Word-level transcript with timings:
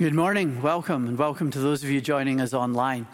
Good 0.00 0.14
morning, 0.14 0.62
welcome, 0.62 1.06
and 1.08 1.18
welcome 1.18 1.50
to 1.50 1.58
those 1.58 1.84
of 1.84 1.90
you 1.90 2.00
joining 2.00 2.40
us 2.40 2.54
online. 2.54 3.06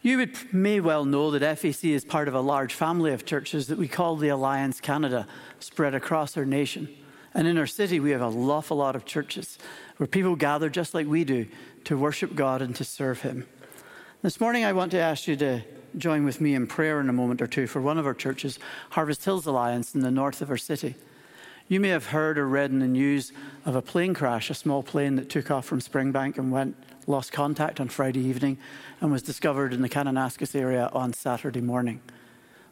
You 0.00 0.18
would, 0.18 0.54
may 0.54 0.78
well 0.78 1.04
know 1.04 1.32
that 1.32 1.58
FAC 1.58 1.86
is 1.86 2.04
part 2.04 2.28
of 2.28 2.34
a 2.34 2.40
large 2.40 2.72
family 2.72 3.12
of 3.12 3.24
churches 3.24 3.66
that 3.66 3.78
we 3.78 3.88
call 3.88 4.14
the 4.14 4.28
Alliance 4.28 4.80
Canada, 4.80 5.26
spread 5.58 5.96
across 5.96 6.36
our 6.36 6.44
nation. 6.44 6.88
And 7.34 7.48
in 7.48 7.58
our 7.58 7.66
city, 7.66 7.98
we 7.98 8.12
have 8.12 8.22
an 8.22 8.32
awful 8.48 8.76
lot 8.76 8.94
of 8.94 9.06
churches 9.06 9.58
where 9.96 10.06
people 10.06 10.36
gather 10.36 10.70
just 10.70 10.94
like 10.94 11.08
we 11.08 11.24
do 11.24 11.48
to 11.82 11.98
worship 11.98 12.36
God 12.36 12.62
and 12.62 12.76
to 12.76 12.84
serve 12.84 13.22
Him. 13.22 13.48
This 14.22 14.40
morning, 14.40 14.64
I 14.64 14.74
want 14.74 14.92
to 14.92 15.00
ask 15.00 15.26
you 15.26 15.34
to 15.34 15.62
join 15.96 16.24
with 16.24 16.40
me 16.40 16.54
in 16.54 16.68
prayer 16.68 17.00
in 17.00 17.08
a 17.08 17.12
moment 17.12 17.42
or 17.42 17.48
two 17.48 17.66
for 17.66 17.82
one 17.82 17.98
of 17.98 18.06
our 18.06 18.14
churches, 18.14 18.60
Harvest 18.90 19.24
Hills 19.24 19.46
Alliance, 19.46 19.96
in 19.96 20.02
the 20.02 20.12
north 20.12 20.42
of 20.42 20.50
our 20.50 20.58
city. 20.58 20.94
You 21.70 21.80
may 21.80 21.90
have 21.90 22.06
heard 22.06 22.38
or 22.38 22.48
read 22.48 22.70
in 22.70 22.78
the 22.78 22.86
news 22.86 23.30
of 23.66 23.76
a 23.76 23.82
plane 23.82 24.14
crash, 24.14 24.48
a 24.48 24.54
small 24.54 24.82
plane 24.82 25.16
that 25.16 25.28
took 25.28 25.50
off 25.50 25.66
from 25.66 25.80
Springbank 25.80 26.38
and 26.38 26.50
went 26.50 26.74
lost 27.06 27.30
contact 27.30 27.78
on 27.78 27.88
Friday 27.88 28.20
evening 28.20 28.56
and 29.02 29.12
was 29.12 29.22
discovered 29.22 29.74
in 29.74 29.82
the 29.82 29.88
Kananaskis 29.88 30.58
area 30.58 30.88
on 30.94 31.12
Saturday 31.12 31.60
morning. 31.60 32.00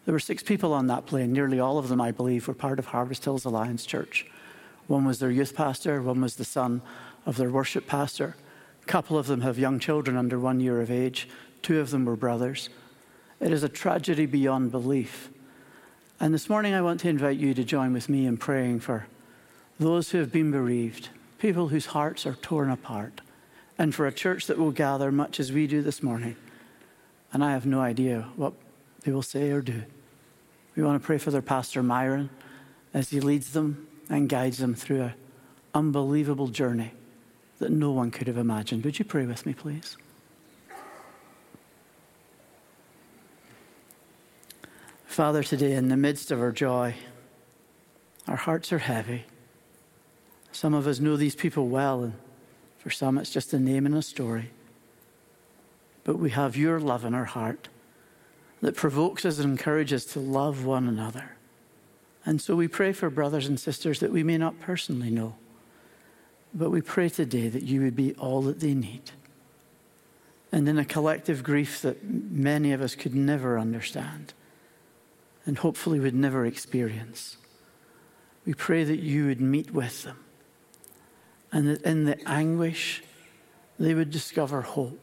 There 0.07 0.15
were 0.15 0.19
six 0.19 0.43
people 0.43 0.73
on 0.73 0.87
that 0.87 1.05
plane. 1.05 1.31
Nearly 1.35 1.61
all 1.61 1.77
of 1.77 1.91
them, 1.91 2.01
I 2.01 2.11
believe, 2.11 2.49
were 2.49 2.55
part 2.55 2.79
of 2.79 2.87
Harvest 2.87 3.25
Hills 3.25 3.45
Alliance 3.45 3.85
Church. 3.85 4.25
One 4.87 5.05
was 5.05 5.19
their 5.19 5.31
youth 5.31 5.55
pastor, 5.55 6.01
one 6.01 6.23
was 6.23 6.37
the 6.37 6.45
son 6.45 6.81
of 7.27 7.37
their 7.37 7.51
worship 7.51 7.87
pastor. 7.87 8.35
A 8.83 8.87
couple 8.87 9.19
of 9.19 9.27
them 9.27 9.43
have 9.43 9.59
young 9.59 9.79
children 9.79 10.17
under 10.17 10.41
one 10.41 10.59
year 10.59 10.81
of 10.81 10.91
age, 10.91 11.29
two 11.61 11.81
of 11.81 11.91
them 11.91 12.07
were 12.07 12.17
brothers. 12.17 12.71
It 13.41 13.53
is 13.53 13.63
a 13.63 13.69
tragedy 13.69 14.25
beyond 14.25 14.71
belief. 14.71 15.29
And 16.19 16.33
this 16.33 16.49
morning, 16.49 16.73
I 16.73 16.81
want 16.81 17.01
to 17.01 17.11
invite 17.11 17.37
you 17.37 17.53
to 17.53 17.63
join 17.63 17.93
with 17.93 18.09
me 18.09 18.25
in 18.25 18.39
praying 18.39 18.81
for 18.81 19.07
those 19.79 20.11
who 20.11 20.19
have 20.19 20.33
been 20.33 20.51
bereaved, 20.51 21.11
people 21.39 21.69
whose 21.69 21.87
hearts 21.87 22.25
are 22.25 22.35
torn 22.35 22.71
apart, 22.71 23.21
and 23.77 23.95
for 23.95 24.07
a 24.07 24.13
church 24.13 24.47
that 24.47 24.57
will 24.57 24.71
gather 24.71 25.13
much 25.13 25.39
as 25.39 25.53
we 25.53 25.67
do 25.67 25.83
this 25.83 26.03
morning. 26.03 26.35
And 27.35 27.45
I 27.45 27.53
have 27.53 27.67
no 27.67 27.81
idea 27.83 28.29
what 28.37 28.55
they 29.03 29.13
will 29.13 29.21
say 29.21 29.51
or 29.51 29.61
do. 29.61 29.83
We 30.75 30.83
want 30.83 31.01
to 31.01 31.07
pray 31.07 31.19
for 31.19 31.31
their 31.31 31.43
pastor, 31.43 31.83
Myron, 31.83 32.31
as 32.95 33.11
he 33.11 33.21
leads 33.21 33.53
them 33.53 33.87
and 34.09 34.27
guides 34.27 34.57
them 34.57 34.75
through 34.75 35.03
an 35.03 35.15
unbelievable 35.75 36.49
journey 36.49 36.93
that 37.59 37.71
no 37.71 37.91
one 37.91 38.11
could 38.11 38.27
have 38.27 38.39
imagined. 38.39 38.85
Would 38.85 38.99
you 38.99 39.05
pray 39.05 39.27
with 39.27 39.45
me, 39.45 39.53
please? 39.53 39.99
Father, 45.17 45.43
today 45.43 45.73
in 45.73 45.89
the 45.89 45.97
midst 45.97 46.31
of 46.31 46.43
our 46.43 46.53
joy, 46.53 46.95
our 48.29 48.37
hearts 48.37 48.71
are 48.71 48.79
heavy. 48.79 49.25
Some 50.53 50.75
of 50.75 50.87
us 50.87 51.01
know 51.01 51.17
these 51.17 51.35
people 51.35 51.69
well, 51.69 52.03
and 52.03 52.13
for 52.77 52.91
some 52.91 53.17
it's 53.17 53.31
just 53.31 53.55
a 53.55 53.59
name 53.59 53.87
and 53.87 53.95
a 53.95 54.03
story. 54.03 54.51
But 56.05 56.19
we 56.19 56.29
have 56.33 56.55
your 56.55 56.79
love 56.79 57.07
in 57.07 57.15
our 57.15 57.25
heart 57.25 57.71
that 58.61 58.77
provokes 58.77 59.25
us 59.25 59.39
and 59.39 59.53
encourages 59.53 60.05
us 60.05 60.13
to 60.13 60.21
love 60.21 60.67
one 60.67 60.87
another. 60.87 61.31
And 62.27 62.39
so 62.39 62.55
we 62.55 62.69
pray 62.69 62.93
for 62.93 63.09
brothers 63.09 63.47
and 63.47 63.59
sisters 63.59 64.01
that 64.01 64.13
we 64.13 64.23
may 64.23 64.37
not 64.37 64.61
personally 64.61 65.09
know, 65.09 65.37
but 66.53 66.69
we 66.69 66.83
pray 66.83 67.09
today 67.09 67.49
that 67.49 67.63
you 67.63 67.81
would 67.81 67.97
be 67.97 68.13
all 68.17 68.43
that 68.43 68.61
they 68.61 68.75
need. 68.75 69.13
And 70.53 70.69
in 70.69 70.79
a 70.79 70.85
collective 70.85 71.43
grief 71.43 71.81
that 71.81 72.05
many 72.05 72.75
of 72.75 72.83
us 72.83 72.95
could 72.95 73.15
never 73.15 73.59
understand 73.59 74.35
and 75.47 75.59
hopefully 75.59 76.01
would 76.01 76.15
never 76.15 76.45
experience. 76.45 77.39
We 78.45 78.53
pray 78.53 78.85
that 78.85 78.99
you 78.99 79.27
would 79.27 79.41
meet 79.41 79.73
with 79.73 80.03
them 80.03 80.19
and 81.53 81.69
that 81.69 81.83
in 81.83 82.05
the 82.05 82.29
anguish, 82.29 83.03
they 83.79 83.95
would 83.95 84.11
discover 84.11 84.63
hope. 84.63 85.01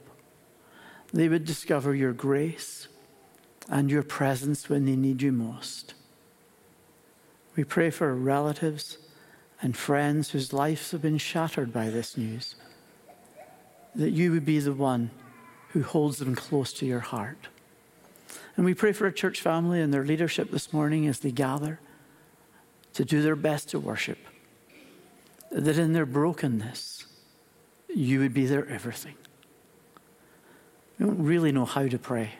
They 1.11 1.29
would 1.29 1.45
discover 1.45 1.95
your 1.95 2.13
grace 2.13 2.87
and 3.69 3.89
your 3.89 4.03
presence 4.03 4.69
when 4.69 4.85
they 4.85 4.95
need 4.95 5.21
you 5.21 5.31
most. 5.31 5.93
We 7.55 7.63
pray 7.63 7.89
for 7.89 8.13
relatives 8.13 8.97
and 9.61 9.77
friends 9.77 10.31
whose 10.31 10.53
lives 10.53 10.91
have 10.91 11.01
been 11.01 11.17
shattered 11.17 11.71
by 11.71 11.89
this 11.89 12.17
news, 12.17 12.55
that 13.95 14.11
you 14.11 14.31
would 14.31 14.45
be 14.45 14.59
the 14.59 14.73
one 14.73 15.11
who 15.69 15.83
holds 15.83 16.17
them 16.17 16.35
close 16.35 16.73
to 16.73 16.85
your 16.85 16.99
heart. 16.99 17.47
And 18.55 18.65
we 18.65 18.73
pray 18.73 18.91
for 18.91 19.07
a 19.07 19.13
church 19.13 19.41
family 19.41 19.81
and 19.81 19.93
their 19.93 20.05
leadership 20.05 20.51
this 20.51 20.71
morning 20.71 21.07
as 21.07 21.19
they 21.19 21.31
gather 21.31 21.79
to 22.93 23.03
do 23.03 23.21
their 23.21 23.35
best 23.35 23.69
to 23.69 23.79
worship. 23.79 24.19
That 25.51 25.77
in 25.77 25.93
their 25.93 26.05
brokenness, 26.05 27.05
you 27.93 28.19
would 28.19 28.33
be 28.33 28.45
their 28.45 28.67
everything. 28.67 29.15
We 30.97 31.07
don't 31.07 31.23
really 31.23 31.51
know 31.51 31.65
how 31.65 31.87
to 31.87 31.97
pray, 31.97 32.31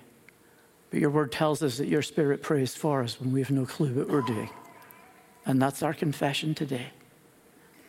but 0.91 1.00
your 1.00 1.09
word 1.09 1.31
tells 1.31 1.63
us 1.63 1.78
that 1.78 1.88
your 1.88 2.03
spirit 2.03 2.44
prays 2.44 2.75
for 2.75 3.02
us 3.02 3.19
when 3.19 3.31
we 3.31 3.40
have 3.41 3.52
no 3.52 3.66
clue 3.66 3.94
what 3.94 4.09
we're 4.09 4.22
doing. 4.22 4.50
And 5.46 5.62
that's 5.62 5.84
our 5.84 5.94
confession 5.94 6.53
today. 6.56 6.88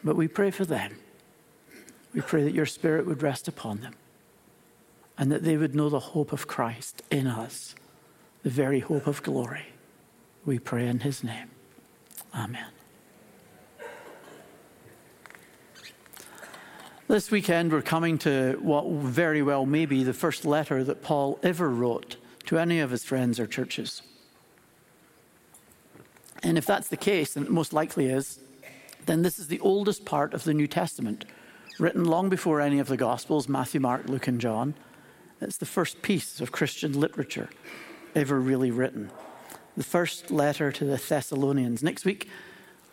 But 0.03 0.17
we 0.17 0.29
pray 0.29 0.51
for 0.51 0.65
them. 0.65 0.97
We 2.15 2.21
pray 2.21 2.43
that 2.45 2.55
your 2.55 2.67
spirit 2.67 3.07
would 3.07 3.23
rest 3.23 3.49
upon 3.49 3.81
them 3.81 3.95
and 5.17 5.31
that 5.31 5.43
they 5.43 5.57
would 5.57 5.75
know 5.75 5.89
the 5.89 6.01
hope 6.01 6.33
of 6.33 6.47
Christ 6.47 7.03
in 7.11 7.27
us 7.27 7.75
the 8.45 8.51
very 8.51 8.81
hope 8.81 9.07
of 9.07 9.23
glory. 9.23 9.65
We 10.45 10.59
pray 10.59 10.87
in 10.87 11.01
his 11.01 11.25
name. 11.25 11.51
Amen. 12.35 12.67
This 17.09 17.31
weekend, 17.31 17.73
we're 17.73 17.83
coming 17.83 18.19
to 18.19 18.59
what 18.61 18.87
very 18.87 19.43
well 19.43 19.65
may 19.65 19.87
be 19.87 20.05
the 20.05 20.13
first 20.13 20.45
letter 20.45 20.85
that 20.85 21.03
Paul 21.03 21.39
ever 21.43 21.71
wrote 21.71 22.17
to 22.47 22.59
any 22.59 22.81
of 22.81 22.91
his 22.91 23.03
friends 23.03 23.41
or 23.41 23.47
churches. 23.47 24.03
And 26.43 26.59
if 26.59 26.67
that's 26.67 26.89
the 26.89 26.99
case, 26.99 27.37
and 27.37 27.47
it 27.47 27.53
most 27.53 27.73
likely 27.73 28.07
is, 28.07 28.41
then 29.07 29.23
this 29.23 29.39
is 29.39 29.49
the 29.49 29.61
oldest 29.61 30.05
part 30.05 30.35
of 30.35 30.45
the 30.45 30.53
New 30.53 30.67
Testament, 30.67 31.25
written 31.79 32.05
long 32.05 32.29
before 32.29 32.61
any 32.61 32.79
of 32.79 32.89
the 32.89 32.97
Gospels 32.99 33.49
Matthew, 33.49 33.81
Mark, 33.81 34.07
Luke, 34.07 34.29
and 34.29 34.41
John. 34.41 34.75
It's 35.41 35.57
the 35.57 35.67
first 35.67 36.03
piece 36.03 36.41
of 36.41 36.53
Christian 36.53 36.99
literature 36.99 37.49
ever 38.15 38.39
really 38.41 38.71
written. 38.71 39.11
The 39.77 39.85
first 39.85 40.31
letter 40.31 40.71
to 40.71 40.85
the 40.85 40.97
Thessalonians. 40.97 41.83
Next 41.83 42.05
week, 42.05 42.29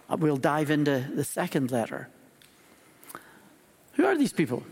uh, 0.10 0.18
we'll 0.18 0.38
dive 0.38 0.72
into 0.72 1.06
the 1.14 1.24
second 1.24 1.72
letter. 1.72 2.10
Who 3.94 4.06
are 4.06 4.18
these 4.18 4.34
people? 4.34 4.64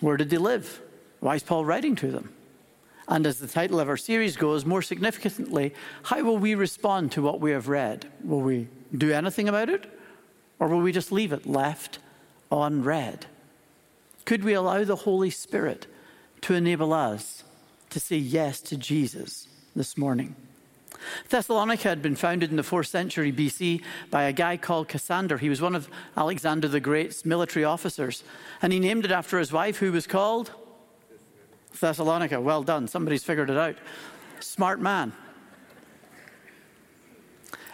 Where 0.00 0.16
did 0.16 0.30
they 0.30 0.38
live? 0.38 0.80
Why 1.20 1.34
is 1.34 1.42
Paul 1.42 1.64
writing 1.64 1.96
to 1.96 2.10
them? 2.10 2.32
And 3.08 3.26
as 3.26 3.38
the 3.38 3.46
title 3.46 3.78
of 3.78 3.88
our 3.88 3.96
series 3.96 4.36
goes, 4.36 4.64
more 4.64 4.82
significantly, 4.82 5.74
how 6.02 6.22
will 6.22 6.38
we 6.38 6.54
respond 6.54 7.12
to 7.12 7.22
what 7.22 7.40
we 7.40 7.52
have 7.52 7.68
read? 7.68 8.06
Will 8.24 8.40
we 8.40 8.68
do 8.96 9.12
anything 9.12 9.48
about 9.48 9.68
it? 9.68 9.92
Or 10.58 10.68
will 10.68 10.80
we 10.80 10.92
just 10.92 11.12
leave 11.12 11.32
it 11.32 11.46
left 11.46 11.98
on 12.50 12.82
read? 12.82 13.26
Could 14.24 14.44
we 14.44 14.54
allow 14.54 14.82
the 14.84 14.96
Holy 14.96 15.30
Spirit 15.30 15.86
to 16.42 16.54
enable 16.54 16.92
us 16.92 17.44
to 17.90 18.00
say 18.00 18.16
yes 18.16 18.60
to 18.62 18.76
Jesus 18.76 19.48
this 19.76 19.96
morning. 19.96 20.34
Thessalonica 21.28 21.88
had 21.88 22.02
been 22.02 22.16
founded 22.16 22.50
in 22.50 22.56
the 22.56 22.62
4th 22.62 22.88
century 22.88 23.30
BC 23.30 23.82
by 24.10 24.24
a 24.24 24.32
guy 24.32 24.56
called 24.56 24.88
Cassander. 24.88 25.38
He 25.38 25.50
was 25.50 25.60
one 25.60 25.74
of 25.74 25.88
Alexander 26.16 26.66
the 26.66 26.80
Great's 26.80 27.24
military 27.24 27.64
officers, 27.64 28.24
and 28.62 28.72
he 28.72 28.80
named 28.80 29.04
it 29.04 29.10
after 29.10 29.38
his 29.38 29.52
wife, 29.52 29.76
who 29.76 29.92
was 29.92 30.06
called 30.06 30.50
Thessalonica. 31.78 32.40
Well 32.40 32.62
done, 32.62 32.88
somebody's 32.88 33.22
figured 33.22 33.50
it 33.50 33.58
out. 33.58 33.76
Smart 34.40 34.80
man. 34.80 35.12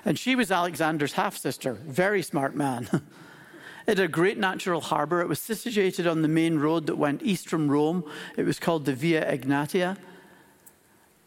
And 0.04 0.18
she 0.18 0.34
was 0.34 0.50
Alexander's 0.50 1.12
half 1.12 1.36
sister, 1.36 1.74
very 1.74 2.22
smart 2.22 2.54
man. 2.54 2.88
It 3.84 3.98
had 3.98 4.04
a 4.04 4.08
great 4.08 4.38
natural 4.38 4.80
harbour. 4.80 5.20
It 5.22 5.28
was 5.28 5.40
situated 5.40 6.06
on 6.06 6.22
the 6.22 6.28
main 6.28 6.60
road 6.60 6.86
that 6.86 6.94
went 6.94 7.20
east 7.20 7.48
from 7.48 7.68
Rome. 7.68 8.04
It 8.36 8.44
was 8.44 8.60
called 8.60 8.84
the 8.84 8.94
Via 8.94 9.28
Egnatia. 9.28 9.98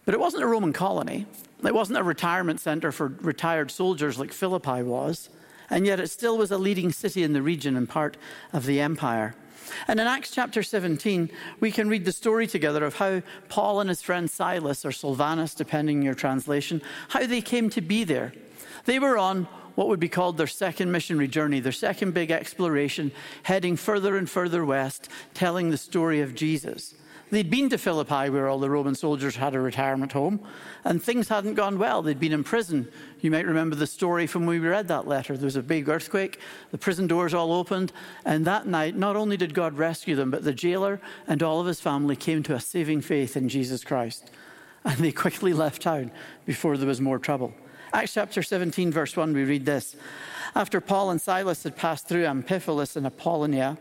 But 0.05 0.13
it 0.13 0.19
wasn't 0.19 0.43
a 0.43 0.47
Roman 0.47 0.73
colony. 0.73 1.25
It 1.63 1.73
wasn't 1.73 1.99
a 1.99 2.03
retirement 2.03 2.59
centre 2.59 2.91
for 2.91 3.07
retired 3.21 3.71
soldiers 3.71 4.19
like 4.19 4.31
Philippi 4.31 4.83
was. 4.83 5.29
And 5.69 5.85
yet 5.85 5.99
it 5.99 6.09
still 6.09 6.37
was 6.37 6.51
a 6.51 6.59
leading 6.59 6.91
city 6.91 7.23
in 7.23 7.33
the 7.33 7.41
region 7.41 7.75
and 7.75 7.89
part 7.89 8.17
of 8.53 8.65
the 8.65 8.79
empire. 8.79 9.35
And 9.87 9.99
in 9.99 10.05
Acts 10.05 10.29
chapter 10.29 10.61
17, 10.61 11.31
we 11.59 11.71
can 11.71 11.89
read 11.89 12.05
the 12.05 12.11
story 12.11 12.45
together 12.45 12.85
of 12.85 12.95
how 12.95 13.23
Paul 13.49 13.79
and 13.79 13.89
his 13.89 14.03
friend 14.03 14.29
Silas, 14.29 14.85
or 14.85 14.91
Silvanus, 14.91 15.55
depending 15.55 15.97
on 15.97 16.03
your 16.03 16.13
translation, 16.13 16.83
how 17.09 17.25
they 17.25 17.41
came 17.41 17.71
to 17.71 17.81
be 17.81 18.03
there. 18.03 18.33
They 18.85 18.99
were 18.99 19.17
on 19.17 19.45
what 19.73 19.87
would 19.87 19.99
be 19.99 20.07
called 20.07 20.37
their 20.37 20.47
second 20.47 20.91
missionary 20.91 21.27
journey, 21.27 21.59
their 21.59 21.71
second 21.71 22.13
big 22.13 22.31
exploration, 22.31 23.11
heading 23.43 23.75
further 23.75 24.17
and 24.17 24.29
further 24.29 24.63
west, 24.63 25.09
telling 25.33 25.69
the 25.69 25.77
story 25.77 26.21
of 26.21 26.35
Jesus. 26.35 26.93
They'd 27.31 27.49
been 27.49 27.69
to 27.69 27.77
Philippi, 27.77 28.29
where 28.29 28.47
all 28.47 28.59
the 28.59 28.69
Roman 28.69 28.93
soldiers 28.93 29.35
had 29.35 29.55
a 29.55 29.59
retirement 29.59 30.11
home, 30.11 30.39
and 30.83 31.01
things 31.01 31.27
hadn't 31.27 31.55
gone 31.55 31.79
well. 31.79 32.03
They'd 32.03 32.19
been 32.19 32.31
in 32.31 32.43
prison. 32.43 32.87
You 33.19 33.31
might 33.31 33.47
remember 33.47 33.75
the 33.75 33.87
story 33.87 34.27
from 34.27 34.45
when 34.45 34.61
we 34.61 34.67
read 34.67 34.87
that 34.89 35.07
letter. 35.07 35.35
There 35.35 35.45
was 35.45 35.55
a 35.55 35.63
big 35.63 35.89
earthquake, 35.89 36.39
the 36.69 36.77
prison 36.77 37.07
doors 37.07 37.33
all 37.33 37.51
opened, 37.51 37.91
and 38.25 38.45
that 38.45 38.67
night, 38.67 38.95
not 38.95 39.15
only 39.15 39.37
did 39.37 39.55
God 39.55 39.77
rescue 39.77 40.15
them, 40.15 40.29
but 40.29 40.43
the 40.43 40.53
jailer 40.53 41.01
and 41.27 41.41
all 41.41 41.59
of 41.59 41.65
his 41.65 41.81
family 41.81 42.15
came 42.15 42.43
to 42.43 42.53
a 42.53 42.59
saving 42.59 43.01
faith 43.01 43.35
in 43.35 43.49
Jesus 43.49 43.83
Christ. 43.83 44.29
And 44.83 44.99
they 44.99 45.11
quickly 45.11 45.53
left 45.65 45.81
town 45.81 46.11
before 46.45 46.77
there 46.77 46.87
was 46.87 47.01
more 47.01 47.17
trouble. 47.17 47.55
Acts 47.91 48.13
chapter 48.13 48.43
17, 48.43 48.91
verse 48.91 49.17
1, 49.17 49.33
we 49.33 49.45
read 49.45 49.65
this. 49.65 49.95
After 50.53 50.79
Paul 50.79 51.09
and 51.09 51.19
Silas 51.19 51.63
had 51.63 51.75
passed 51.75 52.07
through 52.07 52.25
Amphipolis 52.25 52.95
and 52.95 53.05
Apollonia, 53.05 53.77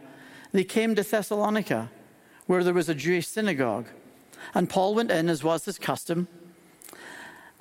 they 0.53 0.65
came 0.65 0.95
to 0.95 1.03
Thessalonica 1.03 1.91
where 2.47 2.65
there 2.65 2.75
was 2.75 2.89
a 2.89 2.95
Jewish 2.95 3.27
synagogue. 3.27 3.87
And 4.53 4.69
Paul 4.69 4.95
went 4.95 5.11
in, 5.11 5.29
as 5.29 5.43
was 5.43 5.65
his 5.65 5.79
custom, 5.79 6.29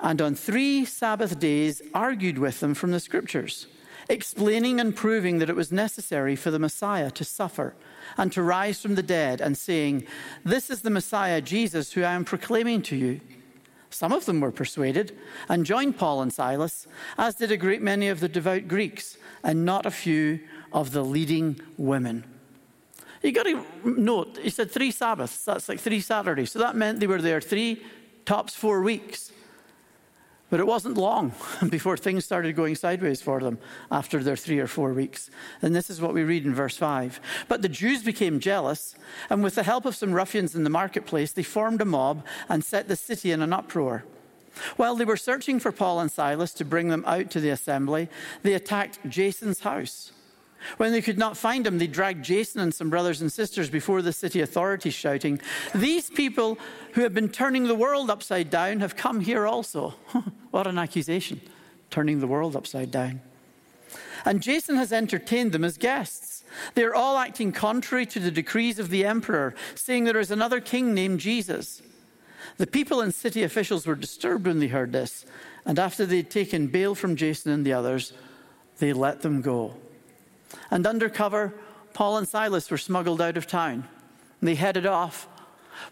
and 0.00 0.20
on 0.20 0.34
three 0.34 0.84
Sabbath 0.84 1.38
days 1.38 1.80
argued 1.94 2.38
with 2.38 2.60
them 2.60 2.74
from 2.74 2.90
the 2.90 3.00
scriptures, 3.00 3.66
explaining 4.08 4.78
and 4.78 4.94
proving 4.94 5.38
that 5.38 5.48
it 5.48 5.56
was 5.56 5.72
necessary 5.72 6.36
for 6.36 6.50
the 6.50 6.58
Messiah 6.58 7.10
to 7.12 7.24
suffer 7.24 7.74
and 8.18 8.30
to 8.32 8.42
rise 8.42 8.82
from 8.82 8.96
the 8.96 9.02
dead, 9.02 9.40
and 9.40 9.56
saying, 9.56 10.06
This 10.44 10.68
is 10.68 10.82
the 10.82 10.90
Messiah, 10.90 11.40
Jesus, 11.40 11.92
who 11.92 12.02
I 12.02 12.12
am 12.12 12.24
proclaiming 12.24 12.82
to 12.82 12.96
you. 12.96 13.20
Some 13.88 14.12
of 14.12 14.26
them 14.26 14.40
were 14.40 14.52
persuaded 14.52 15.16
and 15.48 15.64
joined 15.64 15.96
Paul 15.96 16.20
and 16.20 16.32
Silas, 16.32 16.86
as 17.16 17.36
did 17.36 17.50
a 17.50 17.56
great 17.56 17.80
many 17.80 18.08
of 18.08 18.20
the 18.20 18.28
devout 18.28 18.68
Greeks, 18.68 19.16
and 19.42 19.64
not 19.64 19.86
a 19.86 19.90
few 19.90 20.40
of 20.72 20.92
the 20.92 21.02
leading 21.02 21.60
women. 21.78 22.24
You 23.24 23.32
got 23.32 23.44
to 23.44 23.64
note, 23.84 24.38
he 24.42 24.50
said 24.50 24.70
three 24.70 24.90
Sabbaths. 24.90 25.46
That's 25.46 25.66
like 25.66 25.80
three 25.80 26.00
Saturdays. 26.00 26.52
So 26.52 26.58
that 26.58 26.76
meant 26.76 27.00
they 27.00 27.06
were 27.06 27.22
there 27.22 27.40
three, 27.40 27.82
tops 28.26 28.54
four 28.54 28.82
weeks. 28.82 29.32
But 30.50 30.60
it 30.60 30.66
wasn't 30.66 30.98
long 30.98 31.32
before 31.70 31.96
things 31.96 32.26
started 32.26 32.54
going 32.54 32.74
sideways 32.74 33.22
for 33.22 33.40
them 33.40 33.58
after 33.90 34.22
their 34.22 34.36
three 34.36 34.58
or 34.58 34.66
four 34.66 34.92
weeks. 34.92 35.30
And 35.62 35.74
this 35.74 35.88
is 35.88 36.02
what 36.02 36.12
we 36.12 36.22
read 36.22 36.44
in 36.44 36.54
verse 36.54 36.76
5. 36.76 37.18
But 37.48 37.62
the 37.62 37.68
Jews 37.70 38.02
became 38.02 38.40
jealous, 38.40 38.94
and 39.30 39.42
with 39.42 39.54
the 39.54 39.62
help 39.62 39.86
of 39.86 39.96
some 39.96 40.12
ruffians 40.12 40.54
in 40.54 40.62
the 40.62 40.70
marketplace, 40.70 41.32
they 41.32 41.42
formed 41.42 41.80
a 41.80 41.86
mob 41.86 42.26
and 42.50 42.62
set 42.62 42.88
the 42.88 42.94
city 42.94 43.32
in 43.32 43.40
an 43.40 43.54
uproar. 43.54 44.04
While 44.76 44.96
they 44.96 45.06
were 45.06 45.16
searching 45.16 45.60
for 45.60 45.72
Paul 45.72 45.98
and 45.98 46.12
Silas 46.12 46.52
to 46.52 46.64
bring 46.64 46.88
them 46.88 47.04
out 47.06 47.30
to 47.30 47.40
the 47.40 47.50
assembly, 47.50 48.10
they 48.42 48.52
attacked 48.52 48.98
Jason's 49.08 49.60
house. 49.60 50.12
When 50.76 50.92
they 50.92 51.02
could 51.02 51.18
not 51.18 51.36
find 51.36 51.66
him, 51.66 51.78
they 51.78 51.86
dragged 51.86 52.24
Jason 52.24 52.60
and 52.60 52.74
some 52.74 52.90
brothers 52.90 53.20
and 53.20 53.30
sisters 53.30 53.70
before 53.70 54.02
the 54.02 54.12
city 54.12 54.40
authorities, 54.40 54.94
shouting, 54.94 55.40
These 55.74 56.10
people 56.10 56.58
who 56.92 57.02
have 57.02 57.14
been 57.14 57.28
turning 57.28 57.64
the 57.64 57.74
world 57.74 58.10
upside 58.10 58.50
down 58.50 58.80
have 58.80 58.96
come 58.96 59.20
here 59.20 59.46
also. 59.46 59.94
what 60.50 60.66
an 60.66 60.78
accusation, 60.78 61.40
turning 61.90 62.20
the 62.20 62.26
world 62.26 62.56
upside 62.56 62.90
down. 62.90 63.20
And 64.24 64.42
Jason 64.42 64.76
has 64.76 64.92
entertained 64.92 65.52
them 65.52 65.64
as 65.64 65.76
guests. 65.76 66.44
They 66.74 66.84
are 66.84 66.94
all 66.94 67.18
acting 67.18 67.52
contrary 67.52 68.06
to 68.06 68.20
the 68.20 68.30
decrees 68.30 68.78
of 68.78 68.90
the 68.90 69.04
emperor, 69.04 69.54
saying 69.74 70.04
there 70.04 70.18
is 70.18 70.30
another 70.30 70.60
king 70.60 70.94
named 70.94 71.20
Jesus. 71.20 71.82
The 72.56 72.66
people 72.66 73.00
and 73.00 73.14
city 73.14 73.42
officials 73.42 73.86
were 73.86 73.96
disturbed 73.96 74.46
when 74.46 74.60
they 74.60 74.68
heard 74.68 74.92
this, 74.92 75.26
and 75.66 75.78
after 75.78 76.06
they 76.06 76.18
had 76.18 76.30
taken 76.30 76.68
bail 76.68 76.94
from 76.94 77.16
Jason 77.16 77.52
and 77.52 77.66
the 77.66 77.72
others, 77.72 78.12
they 78.78 78.92
let 78.92 79.22
them 79.22 79.42
go. 79.42 79.74
And 80.74 80.88
undercover, 80.88 81.54
Paul 81.92 82.18
and 82.18 82.26
Silas 82.26 82.68
were 82.68 82.78
smuggled 82.78 83.20
out 83.20 83.36
of 83.36 83.46
town. 83.46 83.86
And 84.40 84.48
They 84.48 84.56
headed 84.56 84.86
off. 84.86 85.28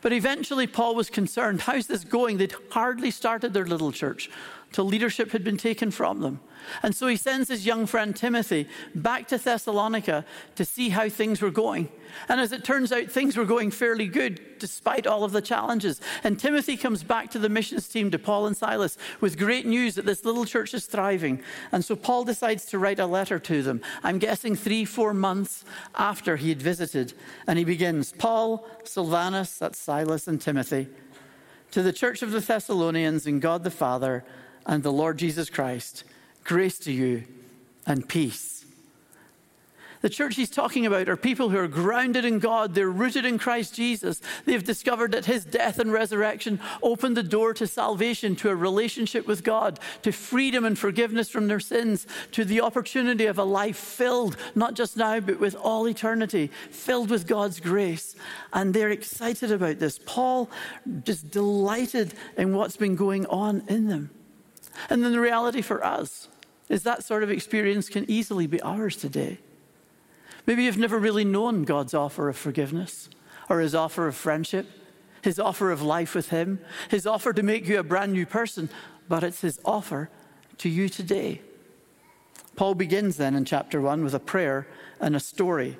But 0.00 0.12
eventually, 0.12 0.66
Paul 0.66 0.96
was 0.96 1.08
concerned 1.08 1.60
how's 1.62 1.86
this 1.86 2.02
going? 2.02 2.36
They'd 2.36 2.54
hardly 2.70 3.12
started 3.12 3.54
their 3.54 3.64
little 3.64 3.92
church 3.92 4.28
till 4.72 4.84
leadership 4.84 5.32
had 5.32 5.44
been 5.44 5.56
taken 5.56 5.90
from 5.90 6.20
them. 6.20 6.40
And 6.82 6.94
so 6.94 7.06
he 7.06 7.16
sends 7.16 7.48
his 7.48 7.66
young 7.66 7.86
friend 7.86 8.14
Timothy 8.14 8.68
back 8.94 9.28
to 9.28 9.38
Thessalonica 9.38 10.24
to 10.54 10.64
see 10.64 10.90
how 10.90 11.08
things 11.08 11.40
were 11.40 11.50
going. 11.50 11.88
And 12.28 12.40
as 12.40 12.52
it 12.52 12.64
turns 12.64 12.92
out, 12.92 13.10
things 13.10 13.36
were 13.36 13.44
going 13.44 13.70
fairly 13.70 14.06
good 14.06 14.58
despite 14.58 15.06
all 15.06 15.24
of 15.24 15.32
the 15.32 15.42
challenges. 15.42 16.00
And 16.22 16.38
Timothy 16.38 16.76
comes 16.76 17.02
back 17.02 17.30
to 17.30 17.38
the 17.38 17.48
missions 17.48 17.88
team, 17.88 18.10
to 18.12 18.18
Paul 18.18 18.46
and 18.46 18.56
Silas, 18.56 18.96
with 19.20 19.38
great 19.38 19.66
news 19.66 19.96
that 19.96 20.06
this 20.06 20.24
little 20.24 20.44
church 20.44 20.72
is 20.74 20.86
thriving. 20.86 21.42
And 21.72 21.84
so 21.84 21.96
Paul 21.96 22.24
decides 22.24 22.64
to 22.66 22.78
write 22.78 23.00
a 23.00 23.06
letter 23.06 23.38
to 23.40 23.62
them. 23.62 23.80
I'm 24.04 24.18
guessing 24.18 24.54
three, 24.54 24.84
four 24.84 25.14
months 25.14 25.64
after 25.96 26.36
he 26.36 26.50
had 26.50 26.62
visited. 26.62 27.14
And 27.46 27.58
he 27.58 27.64
begins 27.64 28.12
Paul, 28.12 28.66
Silvanus, 28.84 29.58
that's 29.58 29.78
Silas 29.78 30.28
and 30.28 30.40
Timothy, 30.40 30.88
to 31.72 31.82
the 31.82 31.92
church 31.92 32.22
of 32.22 32.30
the 32.30 32.40
Thessalonians 32.40 33.26
and 33.26 33.40
God 33.42 33.64
the 33.64 33.70
Father 33.70 34.24
and 34.66 34.82
the 34.82 34.92
Lord 34.92 35.18
Jesus 35.18 35.50
Christ, 35.50 36.04
grace 36.44 36.78
to 36.80 36.92
you 36.92 37.24
and 37.86 38.08
peace. 38.08 38.52
The 40.02 40.10
church 40.10 40.34
he's 40.34 40.50
talking 40.50 40.84
about 40.84 41.08
are 41.08 41.16
people 41.16 41.50
who 41.50 41.58
are 41.58 41.68
grounded 41.68 42.24
in 42.24 42.40
God. 42.40 42.74
They're 42.74 42.90
rooted 42.90 43.24
in 43.24 43.38
Christ 43.38 43.74
Jesus. 43.74 44.20
They've 44.44 44.62
discovered 44.62 45.12
that 45.12 45.26
his 45.26 45.44
death 45.44 45.78
and 45.78 45.92
resurrection 45.92 46.58
opened 46.82 47.16
the 47.16 47.22
door 47.22 47.54
to 47.54 47.68
salvation, 47.68 48.34
to 48.36 48.50
a 48.50 48.56
relationship 48.56 49.28
with 49.28 49.44
God, 49.44 49.78
to 50.02 50.10
freedom 50.10 50.64
and 50.64 50.76
forgiveness 50.76 51.30
from 51.30 51.46
their 51.46 51.60
sins, 51.60 52.08
to 52.32 52.44
the 52.44 52.60
opportunity 52.60 53.26
of 53.26 53.38
a 53.38 53.44
life 53.44 53.76
filled, 53.76 54.36
not 54.56 54.74
just 54.74 54.96
now, 54.96 55.20
but 55.20 55.38
with 55.38 55.54
all 55.54 55.88
eternity, 55.88 56.50
filled 56.70 57.08
with 57.08 57.28
God's 57.28 57.60
grace. 57.60 58.16
And 58.52 58.74
they're 58.74 58.90
excited 58.90 59.52
about 59.52 59.78
this. 59.78 60.00
Paul 60.04 60.50
just 61.04 61.30
delighted 61.30 62.14
in 62.36 62.56
what's 62.56 62.76
been 62.76 62.96
going 62.96 63.24
on 63.26 63.62
in 63.68 63.86
them. 63.86 64.10
And 64.88 65.04
then 65.04 65.12
the 65.12 65.20
reality 65.20 65.62
for 65.62 65.84
us 65.84 66.28
is 66.68 66.82
that 66.82 67.04
sort 67.04 67.22
of 67.22 67.30
experience 67.30 67.88
can 67.88 68.10
easily 68.10 68.46
be 68.46 68.60
ours 68.62 68.96
today. 68.96 69.38
Maybe 70.46 70.64
you've 70.64 70.78
never 70.78 70.98
really 70.98 71.24
known 71.24 71.64
God's 71.64 71.94
offer 71.94 72.28
of 72.28 72.36
forgiveness 72.36 73.08
or 73.48 73.60
his 73.60 73.74
offer 73.74 74.06
of 74.06 74.16
friendship, 74.16 74.66
his 75.22 75.38
offer 75.38 75.70
of 75.70 75.82
life 75.82 76.14
with 76.14 76.30
him, 76.30 76.60
his 76.88 77.06
offer 77.06 77.32
to 77.32 77.42
make 77.42 77.68
you 77.68 77.78
a 77.78 77.84
brand 77.84 78.12
new 78.12 78.26
person, 78.26 78.70
but 79.08 79.22
it's 79.22 79.42
his 79.42 79.60
offer 79.64 80.10
to 80.58 80.68
you 80.68 80.88
today. 80.88 81.42
Paul 82.56 82.74
begins 82.74 83.16
then 83.16 83.34
in 83.34 83.44
chapter 83.44 83.80
1 83.80 84.04
with 84.04 84.14
a 84.14 84.20
prayer 84.20 84.66
and 85.00 85.14
a 85.14 85.20
story 85.20 85.76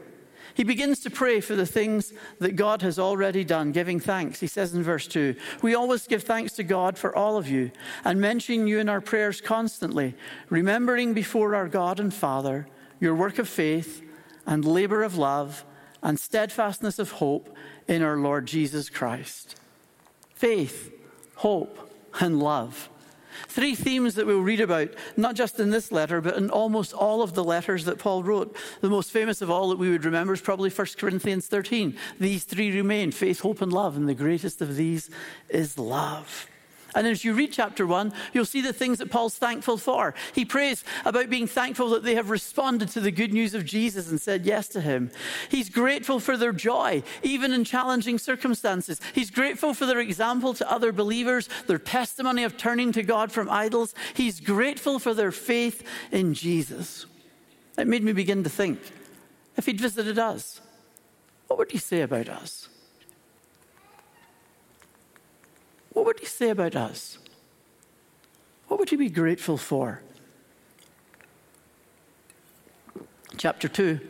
he 0.54 0.64
begins 0.64 1.00
to 1.00 1.10
pray 1.10 1.40
for 1.40 1.56
the 1.56 1.66
things 1.66 2.12
that 2.38 2.56
God 2.56 2.82
has 2.82 2.98
already 2.98 3.44
done, 3.44 3.72
giving 3.72 4.00
thanks. 4.00 4.40
He 4.40 4.46
says 4.46 4.74
in 4.74 4.82
verse 4.82 5.06
2 5.06 5.34
We 5.62 5.74
always 5.74 6.06
give 6.06 6.22
thanks 6.22 6.52
to 6.54 6.64
God 6.64 6.98
for 6.98 7.14
all 7.14 7.36
of 7.36 7.48
you 7.48 7.70
and 8.04 8.20
mention 8.20 8.66
you 8.66 8.78
in 8.78 8.88
our 8.88 9.00
prayers 9.00 9.40
constantly, 9.40 10.14
remembering 10.50 11.14
before 11.14 11.54
our 11.54 11.68
God 11.68 12.00
and 12.00 12.12
Father 12.12 12.66
your 13.00 13.14
work 13.14 13.38
of 13.38 13.48
faith 13.48 14.02
and 14.46 14.64
labor 14.64 15.02
of 15.02 15.16
love 15.16 15.64
and 16.02 16.18
steadfastness 16.18 16.98
of 16.98 17.12
hope 17.12 17.56
in 17.88 18.02
our 18.02 18.16
Lord 18.16 18.46
Jesus 18.46 18.90
Christ. 18.90 19.60
Faith, 20.34 20.92
hope, 21.36 21.90
and 22.20 22.38
love. 22.38 22.88
Three 23.48 23.74
themes 23.74 24.14
that 24.14 24.26
we'll 24.26 24.40
read 24.40 24.60
about, 24.60 24.90
not 25.16 25.34
just 25.34 25.60
in 25.60 25.70
this 25.70 25.92
letter, 25.92 26.20
but 26.20 26.36
in 26.36 26.50
almost 26.50 26.92
all 26.92 27.22
of 27.22 27.34
the 27.34 27.44
letters 27.44 27.84
that 27.84 27.98
Paul 27.98 28.22
wrote. 28.22 28.56
The 28.80 28.90
most 28.90 29.10
famous 29.10 29.42
of 29.42 29.50
all 29.50 29.68
that 29.70 29.78
we 29.78 29.90
would 29.90 30.04
remember 30.04 30.34
is 30.34 30.40
probably 30.40 30.70
1 30.70 30.86
Corinthians 30.98 31.46
13. 31.46 31.96
These 32.18 32.44
three 32.44 32.74
remain 32.74 33.12
faith, 33.12 33.40
hope, 33.40 33.62
and 33.62 33.72
love, 33.72 33.96
and 33.96 34.08
the 34.08 34.14
greatest 34.14 34.62
of 34.62 34.76
these 34.76 35.10
is 35.48 35.78
love. 35.78 36.48
And 36.94 37.06
as 37.06 37.24
you 37.24 37.32
read 37.34 37.52
chapter 37.52 37.86
one, 37.86 38.12
you'll 38.32 38.44
see 38.44 38.60
the 38.60 38.72
things 38.72 38.98
that 38.98 39.10
Paul's 39.10 39.36
thankful 39.36 39.78
for. 39.78 40.14
He 40.34 40.44
prays 40.44 40.84
about 41.04 41.30
being 41.30 41.46
thankful 41.46 41.90
that 41.90 42.02
they 42.02 42.14
have 42.14 42.30
responded 42.30 42.88
to 42.90 43.00
the 43.00 43.10
good 43.10 43.32
news 43.32 43.54
of 43.54 43.64
Jesus 43.64 44.10
and 44.10 44.20
said 44.20 44.44
yes 44.44 44.68
to 44.68 44.80
him. 44.80 45.10
He's 45.48 45.70
grateful 45.70 46.20
for 46.20 46.36
their 46.36 46.52
joy, 46.52 47.02
even 47.22 47.52
in 47.52 47.64
challenging 47.64 48.18
circumstances. 48.18 49.00
He's 49.14 49.30
grateful 49.30 49.74
for 49.74 49.86
their 49.86 50.00
example 50.00 50.54
to 50.54 50.70
other 50.70 50.92
believers, 50.92 51.48
their 51.66 51.78
testimony 51.78 52.44
of 52.44 52.56
turning 52.56 52.92
to 52.92 53.02
God 53.02 53.32
from 53.32 53.48
idols. 53.48 53.94
He's 54.14 54.40
grateful 54.40 54.98
for 54.98 55.14
their 55.14 55.32
faith 55.32 55.86
in 56.10 56.34
Jesus. 56.34 57.06
It 57.78 57.86
made 57.86 58.04
me 58.04 58.12
begin 58.12 58.44
to 58.44 58.50
think 58.50 58.80
if 59.56 59.66
he'd 59.66 59.80
visited 59.80 60.18
us, 60.18 60.60
what 61.46 61.58
would 61.58 61.72
he 61.72 61.78
say 61.78 62.00
about 62.02 62.28
us? 62.28 62.68
What 65.92 66.06
would 66.06 66.20
he 66.20 66.26
say 66.26 66.50
about 66.50 66.76
us? 66.76 67.18
What 68.68 68.80
would 68.80 68.90
he 68.90 68.96
be 68.96 69.10
grateful 69.10 69.56
for? 69.56 70.02
Chapter 73.36 73.68
2 73.68 74.00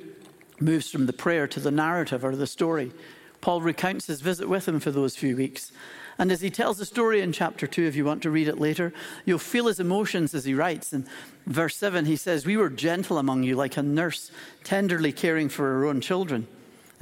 moves 0.60 0.90
from 0.90 1.06
the 1.06 1.12
prayer 1.12 1.46
to 1.48 1.60
the 1.60 1.70
narrative 1.70 2.24
or 2.24 2.36
the 2.36 2.46
story. 2.46 2.92
Paul 3.40 3.60
recounts 3.60 4.06
his 4.06 4.20
visit 4.20 4.48
with 4.48 4.68
him 4.68 4.78
for 4.78 4.92
those 4.92 5.16
few 5.16 5.36
weeks. 5.36 5.72
And 6.18 6.30
as 6.30 6.40
he 6.40 6.50
tells 6.50 6.78
the 6.78 6.84
story 6.84 7.20
in 7.20 7.32
chapter 7.32 7.66
2, 7.66 7.82
if 7.82 7.96
you 7.96 8.04
want 8.04 8.22
to 8.22 8.30
read 8.30 8.46
it 8.46 8.60
later, 8.60 8.92
you'll 9.24 9.38
feel 9.38 9.66
his 9.66 9.80
emotions 9.80 10.34
as 10.34 10.44
he 10.44 10.54
writes. 10.54 10.92
In 10.92 11.06
verse 11.46 11.74
7, 11.76 12.04
he 12.04 12.14
says, 12.14 12.46
We 12.46 12.56
were 12.56 12.70
gentle 12.70 13.18
among 13.18 13.42
you, 13.42 13.56
like 13.56 13.76
a 13.76 13.82
nurse 13.82 14.30
tenderly 14.62 15.12
caring 15.12 15.48
for 15.48 15.64
her 15.64 15.86
own 15.86 16.00
children. 16.00 16.46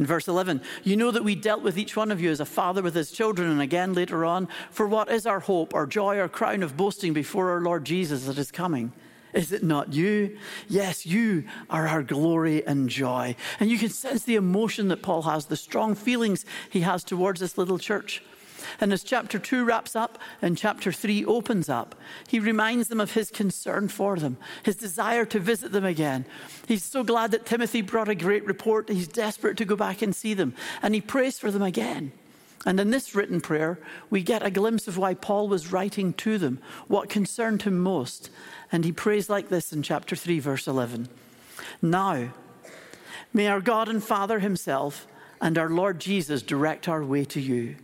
In 0.00 0.06
verse 0.06 0.28
11, 0.28 0.62
you 0.82 0.96
know 0.96 1.10
that 1.10 1.24
we 1.24 1.34
dealt 1.34 1.60
with 1.60 1.76
each 1.76 1.94
one 1.94 2.10
of 2.10 2.22
you 2.22 2.30
as 2.30 2.40
a 2.40 2.46
father 2.46 2.80
with 2.80 2.94
his 2.94 3.10
children, 3.10 3.50
and 3.50 3.60
again 3.60 3.92
later 3.92 4.24
on, 4.24 4.48
for 4.70 4.88
what 4.88 5.10
is 5.10 5.26
our 5.26 5.40
hope, 5.40 5.74
our 5.74 5.86
joy, 5.86 6.18
our 6.18 6.26
crown 6.26 6.62
of 6.62 6.74
boasting 6.74 7.12
before 7.12 7.50
our 7.50 7.60
Lord 7.60 7.84
Jesus 7.84 8.24
that 8.24 8.38
is 8.38 8.50
coming? 8.50 8.94
Is 9.34 9.52
it 9.52 9.62
not 9.62 9.92
you? 9.92 10.38
Yes, 10.68 11.04
you 11.04 11.44
are 11.68 11.86
our 11.86 12.02
glory 12.02 12.66
and 12.66 12.88
joy. 12.88 13.36
And 13.60 13.70
you 13.70 13.76
can 13.76 13.90
sense 13.90 14.24
the 14.24 14.36
emotion 14.36 14.88
that 14.88 15.02
Paul 15.02 15.20
has, 15.22 15.44
the 15.44 15.54
strong 15.54 15.94
feelings 15.94 16.46
he 16.70 16.80
has 16.80 17.04
towards 17.04 17.40
this 17.40 17.58
little 17.58 17.78
church. 17.78 18.22
And 18.80 18.92
as 18.92 19.02
chapter 19.02 19.38
2 19.38 19.64
wraps 19.64 19.96
up 19.96 20.18
and 20.42 20.56
chapter 20.56 20.92
3 20.92 21.24
opens 21.24 21.68
up, 21.68 21.94
he 22.28 22.38
reminds 22.38 22.88
them 22.88 23.00
of 23.00 23.12
his 23.12 23.30
concern 23.30 23.88
for 23.88 24.16
them, 24.16 24.36
his 24.62 24.76
desire 24.76 25.24
to 25.26 25.40
visit 25.40 25.72
them 25.72 25.84
again. 25.84 26.26
He's 26.66 26.84
so 26.84 27.02
glad 27.02 27.30
that 27.30 27.46
Timothy 27.46 27.82
brought 27.82 28.08
a 28.08 28.14
great 28.14 28.44
report. 28.44 28.88
He's 28.88 29.08
desperate 29.08 29.56
to 29.56 29.64
go 29.64 29.76
back 29.76 30.02
and 30.02 30.14
see 30.14 30.34
them. 30.34 30.54
And 30.82 30.94
he 30.94 31.00
prays 31.00 31.38
for 31.38 31.50
them 31.50 31.62
again. 31.62 32.12
And 32.66 32.78
in 32.78 32.90
this 32.90 33.14
written 33.14 33.40
prayer, 33.40 33.78
we 34.10 34.22
get 34.22 34.44
a 34.44 34.50
glimpse 34.50 34.86
of 34.86 34.98
why 34.98 35.14
Paul 35.14 35.48
was 35.48 35.72
writing 35.72 36.12
to 36.14 36.36
them, 36.36 36.60
what 36.88 37.08
concerned 37.08 37.62
him 37.62 37.78
most. 37.78 38.30
And 38.70 38.84
he 38.84 38.92
prays 38.92 39.30
like 39.30 39.48
this 39.48 39.72
in 39.72 39.82
chapter 39.82 40.14
3, 40.14 40.38
verse 40.40 40.66
11 40.66 41.08
Now, 41.80 42.32
may 43.32 43.48
our 43.48 43.60
God 43.60 43.88
and 43.88 44.04
Father 44.04 44.40
Himself 44.40 45.06
and 45.40 45.56
our 45.56 45.70
Lord 45.70 46.00
Jesus 46.00 46.42
direct 46.42 46.86
our 46.86 47.02
way 47.02 47.24
to 47.26 47.40
you. 47.40 47.76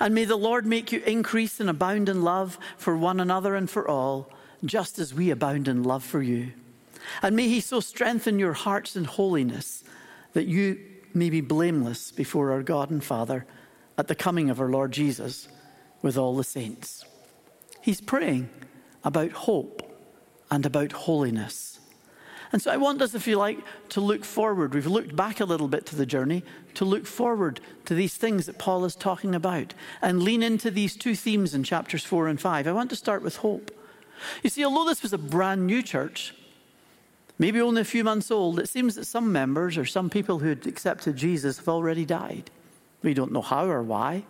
And 0.00 0.14
may 0.14 0.24
the 0.24 0.36
Lord 0.36 0.66
make 0.66 0.92
you 0.92 1.00
increase 1.00 1.60
and 1.60 1.70
abound 1.70 2.08
in 2.08 2.22
love 2.22 2.58
for 2.76 2.96
one 2.96 3.20
another 3.20 3.54
and 3.54 3.68
for 3.68 3.88
all, 3.88 4.30
just 4.64 4.98
as 4.98 5.14
we 5.14 5.30
abound 5.30 5.68
in 5.68 5.82
love 5.82 6.04
for 6.04 6.22
you. 6.22 6.52
And 7.22 7.36
may 7.36 7.48
He 7.48 7.60
so 7.60 7.80
strengthen 7.80 8.38
your 8.38 8.52
hearts 8.52 8.96
in 8.96 9.04
holiness 9.04 9.84
that 10.32 10.46
you 10.46 10.78
may 11.14 11.30
be 11.30 11.40
blameless 11.40 12.10
before 12.12 12.52
our 12.52 12.62
God 12.62 12.90
and 12.90 13.02
Father 13.02 13.46
at 13.96 14.08
the 14.08 14.14
coming 14.14 14.50
of 14.50 14.60
our 14.60 14.68
Lord 14.68 14.92
Jesus 14.92 15.48
with 16.02 16.16
all 16.16 16.36
the 16.36 16.44
saints. 16.44 17.04
He's 17.80 18.00
praying 18.00 18.48
about 19.04 19.32
hope 19.32 19.82
and 20.50 20.64
about 20.64 20.92
holiness. 20.92 21.77
And 22.52 22.62
so 22.62 22.70
I 22.70 22.76
want 22.76 23.02
us, 23.02 23.14
if 23.14 23.26
you 23.26 23.36
like, 23.36 23.58
to 23.90 24.00
look 24.00 24.24
forward. 24.24 24.74
We've 24.74 24.86
looked 24.86 25.14
back 25.14 25.40
a 25.40 25.44
little 25.44 25.68
bit 25.68 25.84
to 25.86 25.96
the 25.96 26.06
journey, 26.06 26.42
to 26.74 26.84
look 26.84 27.06
forward 27.06 27.60
to 27.84 27.94
these 27.94 28.14
things 28.14 28.46
that 28.46 28.58
Paul 28.58 28.84
is 28.84 28.94
talking 28.94 29.34
about 29.34 29.74
and 30.00 30.22
lean 30.22 30.42
into 30.42 30.70
these 30.70 30.96
two 30.96 31.14
themes 31.14 31.54
in 31.54 31.62
chapters 31.62 32.04
four 32.04 32.26
and 32.26 32.40
five. 32.40 32.66
I 32.66 32.72
want 32.72 32.90
to 32.90 32.96
start 32.96 33.22
with 33.22 33.36
hope. 33.36 33.70
You 34.42 34.50
see, 34.50 34.64
although 34.64 34.88
this 34.88 35.02
was 35.02 35.12
a 35.12 35.18
brand 35.18 35.66
new 35.66 35.82
church, 35.82 36.34
maybe 37.38 37.60
only 37.60 37.82
a 37.82 37.84
few 37.84 38.02
months 38.02 38.30
old, 38.30 38.58
it 38.58 38.68
seems 38.68 38.94
that 38.94 39.04
some 39.04 39.30
members 39.30 39.76
or 39.76 39.84
some 39.84 40.08
people 40.08 40.38
who 40.38 40.48
had 40.48 40.66
accepted 40.66 41.16
Jesus 41.16 41.58
have 41.58 41.68
already 41.68 42.04
died. 42.04 42.50
We 43.02 43.14
don't 43.14 43.32
know 43.32 43.42
how 43.42 43.66
or 43.66 43.82
why. 43.82 44.24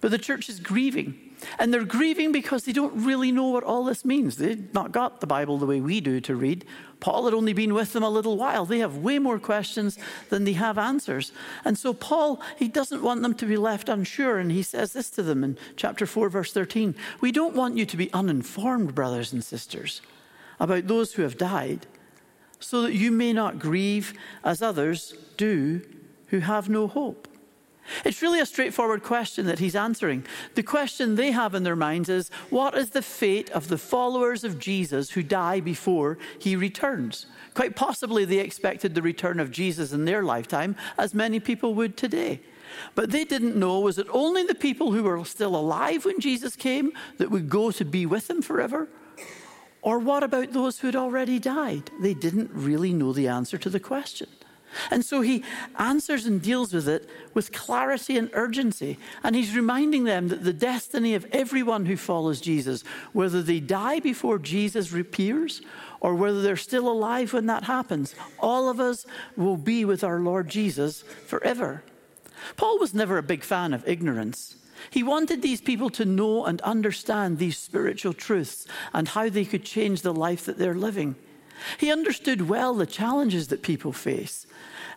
But 0.00 0.10
the 0.10 0.18
church 0.18 0.48
is 0.48 0.60
grieving. 0.60 1.27
And 1.58 1.72
they're 1.72 1.84
grieving 1.84 2.32
because 2.32 2.64
they 2.64 2.72
don't 2.72 3.04
really 3.04 3.32
know 3.32 3.48
what 3.48 3.64
all 3.64 3.84
this 3.84 4.04
means. 4.04 4.36
They've 4.36 4.72
not 4.74 4.92
got 4.92 5.20
the 5.20 5.26
Bible 5.26 5.58
the 5.58 5.66
way 5.66 5.80
we 5.80 6.00
do 6.00 6.20
to 6.20 6.34
read. 6.34 6.64
Paul 7.00 7.26
had 7.26 7.34
only 7.34 7.52
been 7.52 7.74
with 7.74 7.92
them 7.92 8.02
a 8.02 8.10
little 8.10 8.36
while. 8.36 8.64
They 8.64 8.80
have 8.80 8.96
way 8.96 9.18
more 9.18 9.38
questions 9.38 9.98
than 10.30 10.44
they 10.44 10.54
have 10.54 10.78
answers. 10.78 11.32
And 11.64 11.78
so, 11.78 11.92
Paul, 11.94 12.40
he 12.56 12.68
doesn't 12.68 13.02
want 13.02 13.22
them 13.22 13.34
to 13.34 13.46
be 13.46 13.56
left 13.56 13.88
unsure. 13.88 14.38
And 14.38 14.50
he 14.50 14.62
says 14.62 14.92
this 14.92 15.10
to 15.10 15.22
them 15.22 15.44
in 15.44 15.58
chapter 15.76 16.06
4, 16.06 16.28
verse 16.28 16.52
13 16.52 16.94
We 17.20 17.32
don't 17.32 17.54
want 17.54 17.76
you 17.76 17.86
to 17.86 17.96
be 17.96 18.12
uninformed, 18.12 18.94
brothers 18.94 19.32
and 19.32 19.44
sisters, 19.44 20.02
about 20.58 20.86
those 20.88 21.14
who 21.14 21.22
have 21.22 21.38
died, 21.38 21.86
so 22.58 22.82
that 22.82 22.94
you 22.94 23.12
may 23.12 23.32
not 23.32 23.58
grieve 23.58 24.14
as 24.42 24.62
others 24.62 25.14
do 25.36 25.82
who 26.28 26.40
have 26.40 26.68
no 26.68 26.88
hope. 26.88 27.28
It's 28.04 28.22
really 28.22 28.40
a 28.40 28.46
straightforward 28.46 29.02
question 29.02 29.46
that 29.46 29.58
he's 29.58 29.76
answering. 29.76 30.24
The 30.54 30.62
question 30.62 31.14
they 31.14 31.30
have 31.30 31.54
in 31.54 31.62
their 31.62 31.76
minds 31.76 32.08
is 32.08 32.30
what 32.50 32.76
is 32.76 32.90
the 32.90 33.02
fate 33.02 33.50
of 33.50 33.68
the 33.68 33.78
followers 33.78 34.44
of 34.44 34.58
Jesus 34.58 35.10
who 35.10 35.22
die 35.22 35.60
before 35.60 36.18
he 36.38 36.56
returns? 36.56 37.26
Quite 37.54 37.76
possibly 37.76 38.24
they 38.24 38.38
expected 38.38 38.94
the 38.94 39.02
return 39.02 39.40
of 39.40 39.50
Jesus 39.50 39.92
in 39.92 40.04
their 40.04 40.22
lifetime, 40.22 40.76
as 40.96 41.14
many 41.14 41.40
people 41.40 41.74
would 41.74 41.96
today. 41.96 42.40
But 42.94 43.10
they 43.10 43.24
didn't 43.24 43.56
know 43.56 43.80
was 43.80 43.98
it 43.98 44.06
only 44.10 44.44
the 44.44 44.54
people 44.54 44.92
who 44.92 45.02
were 45.02 45.24
still 45.24 45.56
alive 45.56 46.04
when 46.04 46.20
Jesus 46.20 46.56
came 46.56 46.92
that 47.16 47.30
would 47.30 47.48
go 47.48 47.70
to 47.70 47.84
be 47.84 48.06
with 48.06 48.28
him 48.28 48.42
forever? 48.42 48.88
Or 49.82 49.98
what 49.98 50.22
about 50.22 50.52
those 50.52 50.78
who 50.78 50.88
had 50.88 50.96
already 50.96 51.38
died? 51.38 51.90
They 52.00 52.14
didn't 52.14 52.50
really 52.52 52.92
know 52.92 53.12
the 53.12 53.28
answer 53.28 53.58
to 53.58 53.70
the 53.70 53.80
question. 53.80 54.28
And 54.90 55.04
so 55.04 55.20
he 55.20 55.44
answers 55.78 56.26
and 56.26 56.42
deals 56.42 56.72
with 56.72 56.88
it 56.88 57.08
with 57.34 57.52
clarity 57.52 58.16
and 58.16 58.30
urgency. 58.32 58.98
And 59.22 59.34
he's 59.34 59.56
reminding 59.56 60.04
them 60.04 60.28
that 60.28 60.44
the 60.44 60.52
destiny 60.52 61.14
of 61.14 61.26
everyone 61.32 61.86
who 61.86 61.96
follows 61.96 62.40
Jesus, 62.40 62.82
whether 63.12 63.42
they 63.42 63.60
die 63.60 64.00
before 64.00 64.38
Jesus 64.38 64.92
appears 64.92 65.62
or 66.00 66.14
whether 66.14 66.42
they're 66.42 66.56
still 66.56 66.88
alive 66.88 67.32
when 67.32 67.46
that 67.46 67.64
happens, 67.64 68.14
all 68.38 68.68
of 68.68 68.80
us 68.80 69.06
will 69.36 69.56
be 69.56 69.84
with 69.84 70.04
our 70.04 70.20
Lord 70.20 70.48
Jesus 70.48 71.02
forever. 71.26 71.82
Paul 72.56 72.78
was 72.78 72.94
never 72.94 73.18
a 73.18 73.22
big 73.22 73.42
fan 73.42 73.72
of 73.72 73.86
ignorance. 73.88 74.56
He 74.90 75.02
wanted 75.02 75.42
these 75.42 75.60
people 75.60 75.90
to 75.90 76.04
know 76.04 76.44
and 76.44 76.60
understand 76.60 77.38
these 77.38 77.58
spiritual 77.58 78.12
truths 78.12 78.66
and 78.92 79.08
how 79.08 79.28
they 79.28 79.44
could 79.44 79.64
change 79.64 80.02
the 80.02 80.14
life 80.14 80.44
that 80.44 80.56
they're 80.56 80.74
living. 80.74 81.16
He 81.78 81.90
understood 81.90 82.48
well 82.48 82.74
the 82.74 82.86
challenges 82.86 83.48
that 83.48 83.62
people 83.62 83.92
face 83.92 84.46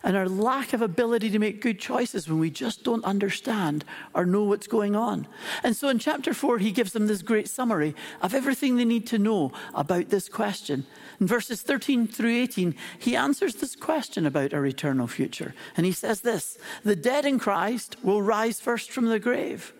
and 0.02 0.16
our 0.16 0.28
lack 0.28 0.72
of 0.72 0.82
ability 0.82 1.30
to 1.30 1.38
make 1.38 1.60
good 1.60 1.78
choices 1.78 2.28
when 2.28 2.38
we 2.38 2.50
just 2.50 2.84
don't 2.84 3.04
understand 3.04 3.84
or 4.14 4.26
know 4.26 4.44
what's 4.44 4.66
going 4.66 4.96
on. 4.96 5.26
And 5.62 5.76
so 5.76 5.88
in 5.88 5.98
chapter 5.98 6.34
4, 6.34 6.58
he 6.58 6.72
gives 6.72 6.92
them 6.92 7.06
this 7.06 7.22
great 7.22 7.48
summary 7.48 7.94
of 8.20 8.34
everything 8.34 8.76
they 8.76 8.84
need 8.84 9.06
to 9.08 9.18
know 9.18 9.52
about 9.74 10.08
this 10.08 10.28
question. 10.28 10.86
In 11.20 11.26
verses 11.26 11.62
13 11.62 12.08
through 12.08 12.34
18, 12.34 12.74
he 12.98 13.16
answers 13.16 13.56
this 13.56 13.76
question 13.76 14.26
about 14.26 14.52
our 14.52 14.66
eternal 14.66 15.06
future. 15.06 15.54
And 15.76 15.86
he 15.86 15.92
says 15.92 16.20
this 16.20 16.58
The 16.84 16.96
dead 16.96 17.24
in 17.24 17.38
Christ 17.38 17.96
will 18.02 18.22
rise 18.22 18.60
first 18.60 18.90
from 18.90 19.06
the 19.06 19.18
grave. 19.18 19.72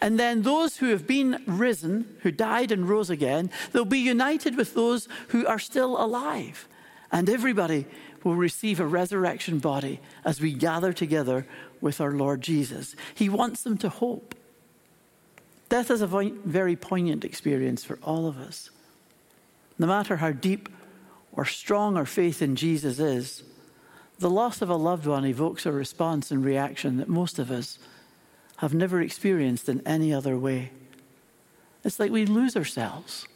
And 0.00 0.18
then 0.18 0.42
those 0.42 0.78
who 0.78 0.86
have 0.90 1.06
been 1.06 1.42
risen, 1.46 2.16
who 2.22 2.32
died 2.32 2.72
and 2.72 2.88
rose 2.88 3.10
again, 3.10 3.50
they'll 3.72 3.84
be 3.84 4.00
united 4.00 4.56
with 4.56 4.74
those 4.74 5.08
who 5.28 5.46
are 5.46 5.58
still 5.58 6.02
alive. 6.02 6.68
And 7.12 7.28
everybody 7.28 7.86
will 8.22 8.36
receive 8.36 8.80
a 8.80 8.86
resurrection 8.86 9.58
body 9.58 10.00
as 10.24 10.40
we 10.40 10.52
gather 10.52 10.92
together 10.92 11.46
with 11.80 12.00
our 12.00 12.12
Lord 12.12 12.40
Jesus. 12.40 12.94
He 13.14 13.28
wants 13.28 13.62
them 13.62 13.78
to 13.78 13.88
hope. 13.88 14.34
Death 15.68 15.90
is 15.90 16.02
a 16.02 16.06
very 16.06 16.76
poignant 16.76 17.24
experience 17.24 17.84
for 17.84 17.98
all 18.02 18.26
of 18.26 18.38
us. 18.38 18.70
No 19.78 19.86
matter 19.86 20.16
how 20.16 20.32
deep 20.32 20.68
or 21.32 21.44
strong 21.44 21.96
our 21.96 22.06
faith 22.06 22.42
in 22.42 22.56
Jesus 22.56 22.98
is, 22.98 23.42
the 24.18 24.30
loss 24.30 24.60
of 24.60 24.68
a 24.68 24.76
loved 24.76 25.06
one 25.06 25.24
evokes 25.24 25.64
a 25.64 25.72
response 25.72 26.30
and 26.30 26.44
reaction 26.44 26.98
that 26.98 27.08
most 27.08 27.38
of 27.38 27.50
us 27.50 27.78
have 28.56 28.74
never 28.74 29.00
experienced 29.00 29.68
in 29.68 29.80
any 29.86 30.12
other 30.12 30.36
way. 30.36 30.70
It's 31.82 31.98
like 31.98 32.10
we 32.10 32.26
lose 32.26 32.56
ourselves, 32.56 33.26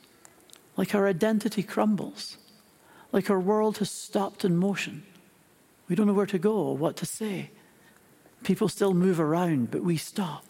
like 0.77 0.95
our 0.95 1.09
identity 1.09 1.63
crumbles, 1.63 2.37
like 3.15 3.31
our 3.31 3.39
world 3.39 3.79
has 3.79 3.93
stopped 3.93 4.45
in 4.45 4.57
motion. 4.57 5.05
We 5.89 5.95
don't 5.95 6.09
know 6.09 6.13
where 6.13 6.27
to 6.27 6.39
go 6.39 6.57
or 6.57 6.77
what 6.77 6.97
to 6.97 7.07
say. 7.07 7.51
People 8.43 8.69
still 8.69 8.93
move 8.93 9.21
around, 9.21 9.71
but 9.71 9.85
we 9.85 9.97
stop. 9.97 10.45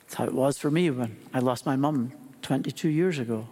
That's 0.00 0.14
how 0.16 0.24
it 0.24 0.34
was 0.34 0.58
for 0.58 0.70
me 0.70 0.90
when 0.90 1.16
I 1.32 1.38
lost 1.38 1.64
my 1.64 1.76
mum 1.76 2.12
22 2.42 2.90
years 2.90 3.18
ago. 3.18 3.48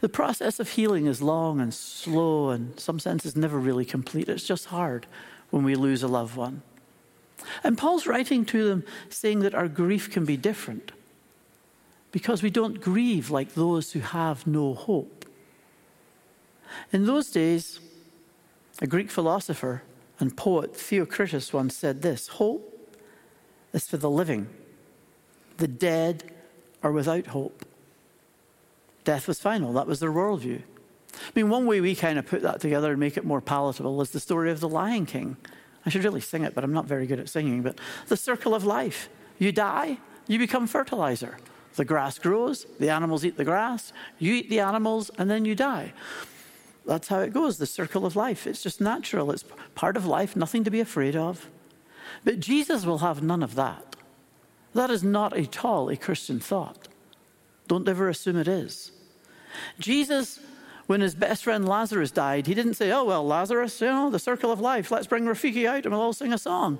The 0.00 0.08
process 0.08 0.58
of 0.58 0.70
healing 0.70 1.06
is 1.06 1.22
long 1.22 1.60
and 1.60 1.72
slow, 1.72 2.50
and 2.50 2.78
some 2.80 2.98
senses 2.98 3.36
never 3.36 3.60
really 3.60 3.84
complete. 3.84 4.28
It's 4.28 4.42
just 4.42 4.66
hard 4.66 5.06
when 5.50 5.62
we 5.62 5.76
lose 5.76 6.02
a 6.02 6.08
loved 6.08 6.34
one. 6.34 6.62
And 7.62 7.78
Paul's 7.78 8.08
writing 8.08 8.44
to 8.46 8.68
them 8.68 8.84
saying 9.08 9.40
that 9.40 9.54
our 9.54 9.68
grief 9.68 10.10
can 10.10 10.24
be 10.24 10.36
different 10.36 10.90
because 12.12 12.42
we 12.42 12.50
don't 12.50 12.80
grieve 12.80 13.30
like 13.30 13.54
those 13.54 13.92
who 13.92 14.00
have 14.00 14.46
no 14.46 14.74
hope. 14.74 15.24
In 16.92 17.06
those 17.06 17.30
days, 17.30 17.80
a 18.80 18.86
Greek 18.86 19.10
philosopher 19.10 19.82
and 20.20 20.36
poet, 20.36 20.74
Theocritus, 20.74 21.52
once 21.52 21.76
said 21.76 22.02
this 22.02 22.28
Hope 22.28 22.96
is 23.72 23.86
for 23.86 23.96
the 23.96 24.10
living, 24.10 24.48
the 25.58 25.68
dead 25.68 26.32
are 26.82 26.92
without 26.92 27.28
hope. 27.28 27.64
Death 29.04 29.28
was 29.28 29.40
final, 29.40 29.72
that 29.74 29.86
was 29.86 30.00
their 30.00 30.12
worldview. 30.12 30.62
I 31.14 31.30
mean, 31.34 31.48
one 31.48 31.66
way 31.66 31.80
we 31.80 31.94
kind 31.94 32.18
of 32.18 32.26
put 32.26 32.42
that 32.42 32.60
together 32.60 32.90
and 32.90 33.00
make 33.00 33.16
it 33.16 33.24
more 33.24 33.40
palatable 33.40 34.00
is 34.00 34.10
the 34.10 34.20
story 34.20 34.50
of 34.50 34.60
the 34.60 34.68
Lion 34.68 35.06
King. 35.06 35.36
I 35.84 35.90
should 35.90 36.04
really 36.04 36.20
sing 36.20 36.44
it, 36.44 36.54
but 36.54 36.64
I'm 36.64 36.72
not 36.72 36.86
very 36.86 37.06
good 37.06 37.18
at 37.18 37.28
singing. 37.28 37.62
But 37.62 37.78
the 38.08 38.16
circle 38.16 38.54
of 38.54 38.64
life 38.64 39.08
you 39.38 39.52
die, 39.52 39.98
you 40.26 40.38
become 40.38 40.66
fertilizer. 40.66 41.38
The 41.76 41.84
grass 41.84 42.18
grows, 42.18 42.66
the 42.78 42.90
animals 42.90 43.24
eat 43.24 43.36
the 43.36 43.44
grass, 43.44 43.92
you 44.18 44.34
eat 44.34 44.50
the 44.50 44.60
animals, 44.60 45.10
and 45.18 45.30
then 45.30 45.44
you 45.44 45.54
die. 45.54 45.92
That's 46.86 47.08
how 47.08 47.20
it 47.20 47.32
goes, 47.32 47.58
the 47.58 47.66
circle 47.66 48.04
of 48.06 48.16
life. 48.16 48.46
It's 48.46 48.62
just 48.62 48.80
natural, 48.80 49.30
it's 49.30 49.44
part 49.74 49.96
of 49.96 50.06
life, 50.06 50.34
nothing 50.34 50.64
to 50.64 50.70
be 50.70 50.80
afraid 50.80 51.14
of. 51.14 51.48
But 52.24 52.40
Jesus 52.40 52.84
will 52.84 52.98
have 52.98 53.22
none 53.22 53.42
of 53.42 53.54
that. 53.54 53.96
That 54.74 54.90
is 54.90 55.04
not 55.04 55.36
at 55.36 55.64
all 55.64 55.88
a 55.88 55.96
Christian 55.96 56.40
thought. 56.40 56.88
Don't 57.68 57.88
ever 57.88 58.08
assume 58.08 58.36
it 58.36 58.48
is. 58.48 58.92
Jesus 59.78 60.40
when 60.88 61.02
his 61.02 61.14
best 61.14 61.44
friend 61.44 61.68
Lazarus 61.68 62.10
died, 62.10 62.46
he 62.46 62.54
didn't 62.54 62.74
say, 62.74 62.90
Oh, 62.90 63.04
well, 63.04 63.24
Lazarus, 63.24 63.78
you 63.82 63.88
know, 63.88 64.08
the 64.08 64.18
circle 64.18 64.50
of 64.50 64.58
life, 64.58 64.90
let's 64.90 65.06
bring 65.06 65.24
Rafiki 65.26 65.68
out 65.68 65.84
and 65.84 65.92
we'll 65.92 66.00
all 66.00 66.14
sing 66.14 66.32
a 66.32 66.38
song. 66.38 66.78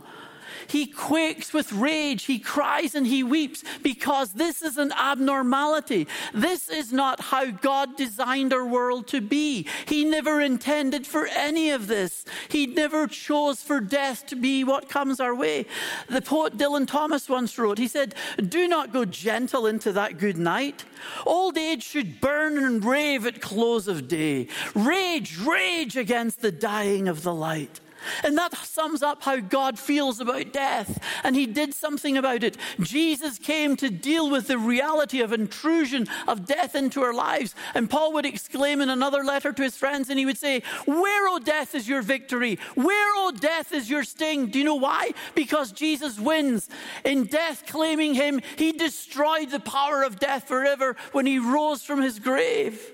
He 0.66 0.86
quakes 0.86 1.52
with 1.52 1.72
rage. 1.72 2.24
He 2.24 2.38
cries 2.38 2.94
and 2.94 3.06
he 3.06 3.22
weeps 3.22 3.62
because 3.82 4.32
this 4.32 4.62
is 4.62 4.76
an 4.76 4.92
abnormality. 4.92 6.08
This 6.34 6.68
is 6.68 6.92
not 6.92 7.20
how 7.20 7.50
God 7.50 7.96
designed 7.96 8.52
our 8.52 8.66
world 8.66 9.06
to 9.08 9.20
be. 9.20 9.66
He 9.86 10.04
never 10.04 10.40
intended 10.40 11.06
for 11.06 11.26
any 11.26 11.70
of 11.70 11.86
this. 11.86 12.24
He 12.48 12.66
never 12.66 13.06
chose 13.06 13.62
for 13.62 13.80
death 13.80 14.26
to 14.26 14.36
be 14.36 14.64
what 14.64 14.88
comes 14.88 15.20
our 15.20 15.34
way. 15.34 15.66
The 16.08 16.22
poet 16.22 16.56
Dylan 16.56 16.86
Thomas 16.86 17.28
once 17.28 17.58
wrote, 17.58 17.78
he 17.78 17.88
said, 17.88 18.14
Do 18.36 18.68
not 18.68 18.92
go 18.92 19.04
gentle 19.04 19.66
into 19.66 19.92
that 19.92 20.18
good 20.18 20.38
night. 20.38 20.84
Old 21.26 21.56
age 21.56 21.84
should 21.84 22.20
burn 22.20 22.58
and 22.58 22.84
rave 22.84 23.26
at 23.26 23.40
close 23.40 23.88
of 23.88 24.08
day. 24.08 24.48
Rage, 24.74 25.38
rage 25.38 25.96
against 25.96 26.40
the 26.40 26.52
dying 26.52 27.08
of 27.08 27.22
the 27.22 27.34
light. 27.34 27.80
And 28.22 28.36
that 28.38 28.56
sums 28.56 29.02
up 29.02 29.22
how 29.22 29.38
God 29.40 29.78
feels 29.78 30.20
about 30.20 30.52
death. 30.52 31.02
And 31.24 31.34
he 31.36 31.46
did 31.46 31.74
something 31.74 32.16
about 32.16 32.42
it. 32.42 32.56
Jesus 32.80 33.38
came 33.38 33.76
to 33.76 33.90
deal 33.90 34.30
with 34.30 34.46
the 34.46 34.58
reality 34.58 35.20
of 35.20 35.32
intrusion 35.32 36.06
of 36.26 36.46
death 36.46 36.74
into 36.74 37.02
our 37.02 37.14
lives. 37.14 37.54
And 37.74 37.90
Paul 37.90 38.12
would 38.14 38.26
exclaim 38.26 38.80
in 38.80 38.90
another 38.90 39.24
letter 39.24 39.52
to 39.52 39.62
his 39.62 39.76
friends, 39.76 40.10
and 40.10 40.18
he 40.18 40.26
would 40.26 40.38
say, 40.38 40.62
Where, 40.86 41.28
O 41.28 41.38
death, 41.38 41.74
is 41.74 41.88
your 41.88 42.02
victory? 42.02 42.58
Where, 42.74 43.12
O 43.16 43.32
death, 43.32 43.72
is 43.72 43.90
your 43.90 44.04
sting? 44.04 44.46
Do 44.46 44.58
you 44.58 44.64
know 44.64 44.74
why? 44.74 45.12
Because 45.34 45.72
Jesus 45.72 46.18
wins. 46.18 46.68
In 47.04 47.24
death 47.24 47.64
claiming 47.66 48.14
him, 48.14 48.40
he 48.56 48.72
destroyed 48.72 49.50
the 49.50 49.60
power 49.60 50.02
of 50.02 50.18
death 50.18 50.48
forever 50.48 50.96
when 51.12 51.26
he 51.26 51.38
rose 51.38 51.82
from 51.82 52.02
his 52.02 52.18
grave. 52.18 52.92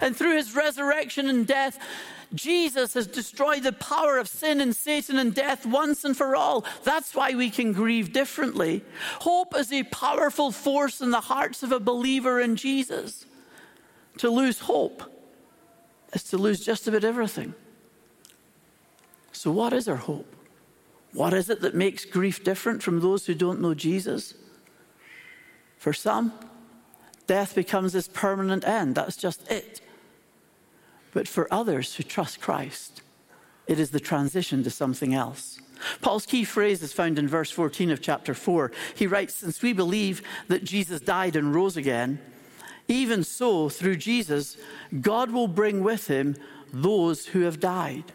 And 0.00 0.16
through 0.16 0.36
his 0.36 0.54
resurrection 0.54 1.28
and 1.28 1.46
death, 1.46 1.78
Jesus 2.34 2.94
has 2.94 3.06
destroyed 3.06 3.62
the 3.62 3.72
power 3.72 4.18
of 4.18 4.28
sin 4.28 4.60
and 4.60 4.74
Satan 4.74 5.18
and 5.18 5.34
death 5.34 5.64
once 5.64 6.04
and 6.04 6.16
for 6.16 6.34
all. 6.34 6.64
That's 6.82 7.14
why 7.14 7.34
we 7.34 7.50
can 7.50 7.72
grieve 7.72 8.12
differently. 8.12 8.82
Hope 9.20 9.54
is 9.56 9.72
a 9.72 9.84
powerful 9.84 10.50
force 10.50 11.00
in 11.00 11.10
the 11.10 11.20
hearts 11.20 11.62
of 11.62 11.72
a 11.72 11.80
believer 11.80 12.40
in 12.40 12.56
Jesus. 12.56 13.26
To 14.18 14.30
lose 14.30 14.60
hope 14.60 15.02
is 16.12 16.24
to 16.24 16.38
lose 16.38 16.64
just 16.64 16.86
about 16.88 17.04
everything. 17.04 17.54
So, 19.32 19.50
what 19.50 19.72
is 19.72 19.88
our 19.88 19.96
hope? 19.96 20.34
What 21.12 21.32
is 21.32 21.50
it 21.50 21.60
that 21.60 21.74
makes 21.74 22.04
grief 22.04 22.42
different 22.42 22.82
from 22.82 23.00
those 23.00 23.26
who 23.26 23.34
don't 23.34 23.60
know 23.60 23.74
Jesus? 23.74 24.34
For 25.76 25.92
some, 25.92 26.32
death 27.26 27.54
becomes 27.54 27.92
this 27.92 28.08
permanent 28.08 28.66
end. 28.66 28.94
That's 28.94 29.16
just 29.16 29.50
it. 29.50 29.80
But 31.14 31.26
for 31.26 31.52
others 31.52 31.94
who 31.94 32.02
trust 32.02 32.40
Christ, 32.40 33.00
it 33.66 33.78
is 33.78 33.90
the 33.90 34.00
transition 34.00 34.62
to 34.64 34.70
something 34.70 35.14
else. 35.14 35.58
Paul's 36.02 36.26
key 36.26 36.44
phrase 36.44 36.82
is 36.82 36.92
found 36.92 37.18
in 37.18 37.28
verse 37.28 37.50
14 37.50 37.90
of 37.90 38.02
chapter 38.02 38.34
4. 38.34 38.70
He 38.94 39.06
writes, 39.06 39.34
Since 39.34 39.62
we 39.62 39.72
believe 39.72 40.22
that 40.48 40.64
Jesus 40.64 41.00
died 41.00 41.36
and 41.36 41.54
rose 41.54 41.76
again, 41.76 42.18
even 42.88 43.24
so, 43.24 43.68
through 43.68 43.96
Jesus, 43.96 44.58
God 45.00 45.30
will 45.30 45.48
bring 45.48 45.82
with 45.82 46.08
him 46.08 46.36
those 46.72 47.26
who 47.26 47.40
have 47.40 47.60
died. 47.60 48.12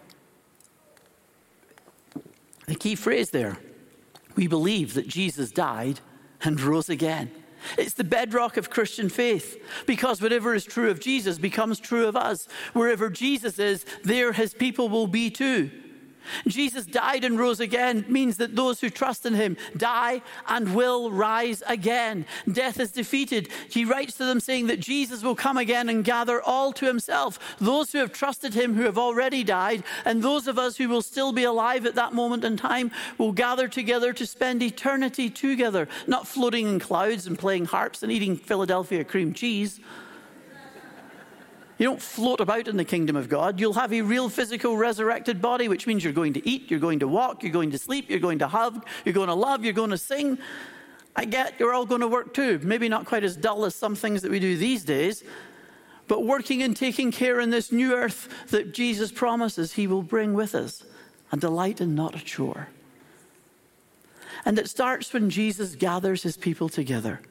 The 2.68 2.76
key 2.76 2.96
phrase 2.96 3.32
there 3.32 3.58
we 4.36 4.48
believe 4.48 4.94
that 4.94 5.08
Jesus 5.08 5.52
died 5.52 6.00
and 6.44 6.62
rose 6.62 6.88
again. 6.88 7.32
It's 7.78 7.94
the 7.94 8.04
bedrock 8.04 8.58
of 8.58 8.70
Christian 8.70 9.10
faith 9.10 9.62
because 9.86 10.22
whatever 10.22 10.54
is 10.54 10.66
true 10.66 10.90
of 10.90 11.00
Jesus 11.00 11.38
becomes 11.38 11.80
true 11.80 12.08
of 12.08 12.16
us. 12.16 12.48
Wherever 12.74 13.10
Jesus 13.10 13.60
is, 13.60 13.86
there 14.04 14.34
his 14.34 14.54
people 14.54 14.90
will 14.90 15.08
be 15.08 15.30
too. 15.30 15.72
Jesus 16.48 16.86
died 16.86 17.24
and 17.24 17.40
rose 17.40 17.60
again 17.60 18.06
means 18.08 18.38
that 18.38 18.56
those 18.56 18.82
who 18.82 18.90
trust 18.90 19.26
in 19.26 19.34
him 19.34 19.58
die 19.78 20.22
and 20.48 20.76
will 20.76 21.12
rise 21.12 21.64
again. 21.68 22.26
Death 22.52 22.80
is 22.80 22.92
defeated. 22.92 23.50
He 23.70 23.86
writes 23.86 24.16
to 24.16 24.26
them 24.26 24.40
saying 24.40 24.68
that 24.68 24.80
Jesus 24.80 25.24
will 25.24 25.36
come 25.36 25.58
again 25.58 25.90
and 25.90 26.04
gather 26.04 26.42
all 26.42 26.74
to 26.74 26.86
himself. 26.86 27.40
Those 27.60 27.92
who 27.92 28.00
have 28.00 28.14
trusted 28.14 28.54
him 28.54 28.76
who 28.76 28.84
have 28.84 28.98
already 28.98 29.44
died, 29.44 29.84
and 30.06 30.22
those 30.22 30.48
of 30.48 30.60
us 30.60 30.78
who 30.78 30.90
will 30.90 31.02
still 31.02 31.32
be 31.32 31.44
alive 31.44 31.86
at 31.86 31.96
that 31.96 32.14
moment 32.14 32.44
in 32.44 32.58
time 32.58 32.92
will 33.18 33.32
gather 33.32 33.68
together 33.68 34.14
to 34.14 34.26
spend 34.26 34.62
eternity 34.62 35.30
together, 35.30 35.88
not 36.08 36.28
floating 36.28 36.68
in 36.68 36.80
clouds 36.80 37.28
and 37.28 37.38
playing 37.38 37.66
harps 37.66 38.04
and 38.04 38.12
eating 38.12 38.36
Philadelphia 38.36 39.04
cream 39.04 39.34
cheese. 39.34 39.80
You 41.80 41.86
don't 41.86 42.02
float 42.02 42.42
about 42.42 42.68
in 42.68 42.76
the 42.76 42.84
kingdom 42.84 43.16
of 43.16 43.30
God. 43.30 43.58
You'll 43.58 43.74
have 43.74 43.94
a 43.94 44.02
real 44.02 44.28
physical 44.28 44.76
resurrected 44.76 45.42
body, 45.42 45.70
which 45.70 45.88
means 45.88 46.04
you're 46.04 46.12
going 46.12 46.34
to 46.34 46.48
eat, 46.48 46.70
you're 46.70 46.80
going 46.80 47.00
to 47.00 47.08
walk, 47.08 47.42
you're 47.42 47.54
going 47.54 47.72
to 47.72 47.78
sleep, 47.78 48.10
you're 48.10 48.20
going 48.20 48.40
to 48.40 48.50
hug, 48.50 48.86
you're 49.06 49.14
going 49.14 49.30
to 49.30 49.34
love, 49.34 49.64
you're 49.64 49.72
going 49.72 49.92
to 49.92 49.98
sing. 49.98 50.38
I 51.16 51.24
get 51.24 51.58
you're 51.58 51.74
all 51.74 51.86
going 51.86 52.02
to 52.02 52.08
work 52.08 52.34
too. 52.34 52.60
Maybe 52.62 52.90
not 52.90 53.06
quite 53.06 53.24
as 53.24 53.38
dull 53.38 53.64
as 53.64 53.76
some 53.76 53.96
things 53.96 54.22
that 54.24 54.32
we 54.32 54.42
do 54.42 54.58
these 54.58 54.84
days, 54.84 55.24
but 56.10 56.26
working 56.26 56.62
and 56.64 56.76
taking 56.76 57.14
care 57.14 57.40
in 57.40 57.50
this 57.50 57.72
new 57.72 57.94
earth 57.94 58.28
that 58.50 58.74
Jesus 58.74 59.10
promises 59.10 59.74
he 59.74 59.88
will 59.88 60.04
bring 60.04 60.34
with 60.34 60.56
us 60.56 60.84
a 61.32 61.38
delight 61.38 61.80
and 61.80 61.96
not 61.96 62.14
a 62.14 62.20
chore. 62.20 62.68
And 64.44 64.60
it 64.60 64.70
starts 64.70 65.14
when 65.14 65.30
Jesus 65.30 65.76
gathers 65.76 66.24
his 66.24 66.36
people 66.36 66.68
together, 66.68 67.22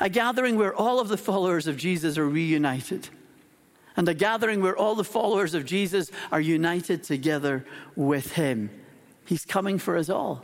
a 0.00 0.08
gathering 0.08 0.56
where 0.56 0.74
all 0.74 1.00
of 1.00 1.08
the 1.08 1.16
followers 1.16 1.66
of 1.66 1.76
Jesus 1.76 2.16
are 2.16 2.28
reunited 2.28 3.08
and 4.00 4.08
a 4.08 4.14
gathering 4.14 4.62
where 4.62 4.74
all 4.74 4.94
the 4.94 5.04
followers 5.04 5.52
of 5.52 5.66
Jesus 5.66 6.10
are 6.32 6.40
united 6.40 7.02
together 7.02 7.66
with 7.94 8.32
him. 8.32 8.70
He's 9.26 9.44
coming 9.44 9.78
for 9.78 9.94
us 9.94 10.08
all. 10.08 10.42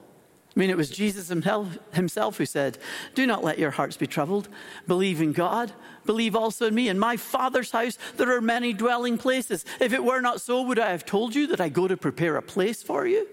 I 0.54 0.60
mean, 0.60 0.68
it 0.68 0.76
was 0.76 0.90
Jesus 0.90 1.28
himself, 1.28 2.36
who 2.36 2.44
said, 2.44 2.76
Do 3.14 3.26
not 3.26 3.42
let 3.42 3.58
your 3.58 3.70
hearts 3.70 3.96
be 3.96 4.06
troubled. 4.06 4.50
Believe 4.86 5.22
in 5.22 5.32
God. 5.32 5.72
Believe 6.04 6.36
also 6.36 6.66
in 6.66 6.74
me. 6.74 6.90
In 6.90 6.98
my 6.98 7.16
Father's 7.16 7.70
house, 7.70 7.96
there 8.18 8.36
are 8.36 8.42
many 8.42 8.74
dwelling 8.74 9.16
places. 9.16 9.64
If 9.80 9.94
it 9.94 10.04
were 10.04 10.20
not 10.20 10.42
so, 10.42 10.60
would 10.60 10.78
I 10.78 10.90
have 10.90 11.06
told 11.06 11.34
you 11.34 11.46
that 11.46 11.60
I 11.60 11.70
go 11.70 11.88
to 11.88 11.96
prepare 11.96 12.36
a 12.36 12.42
place 12.42 12.82
for 12.82 13.06
you? 13.06 13.26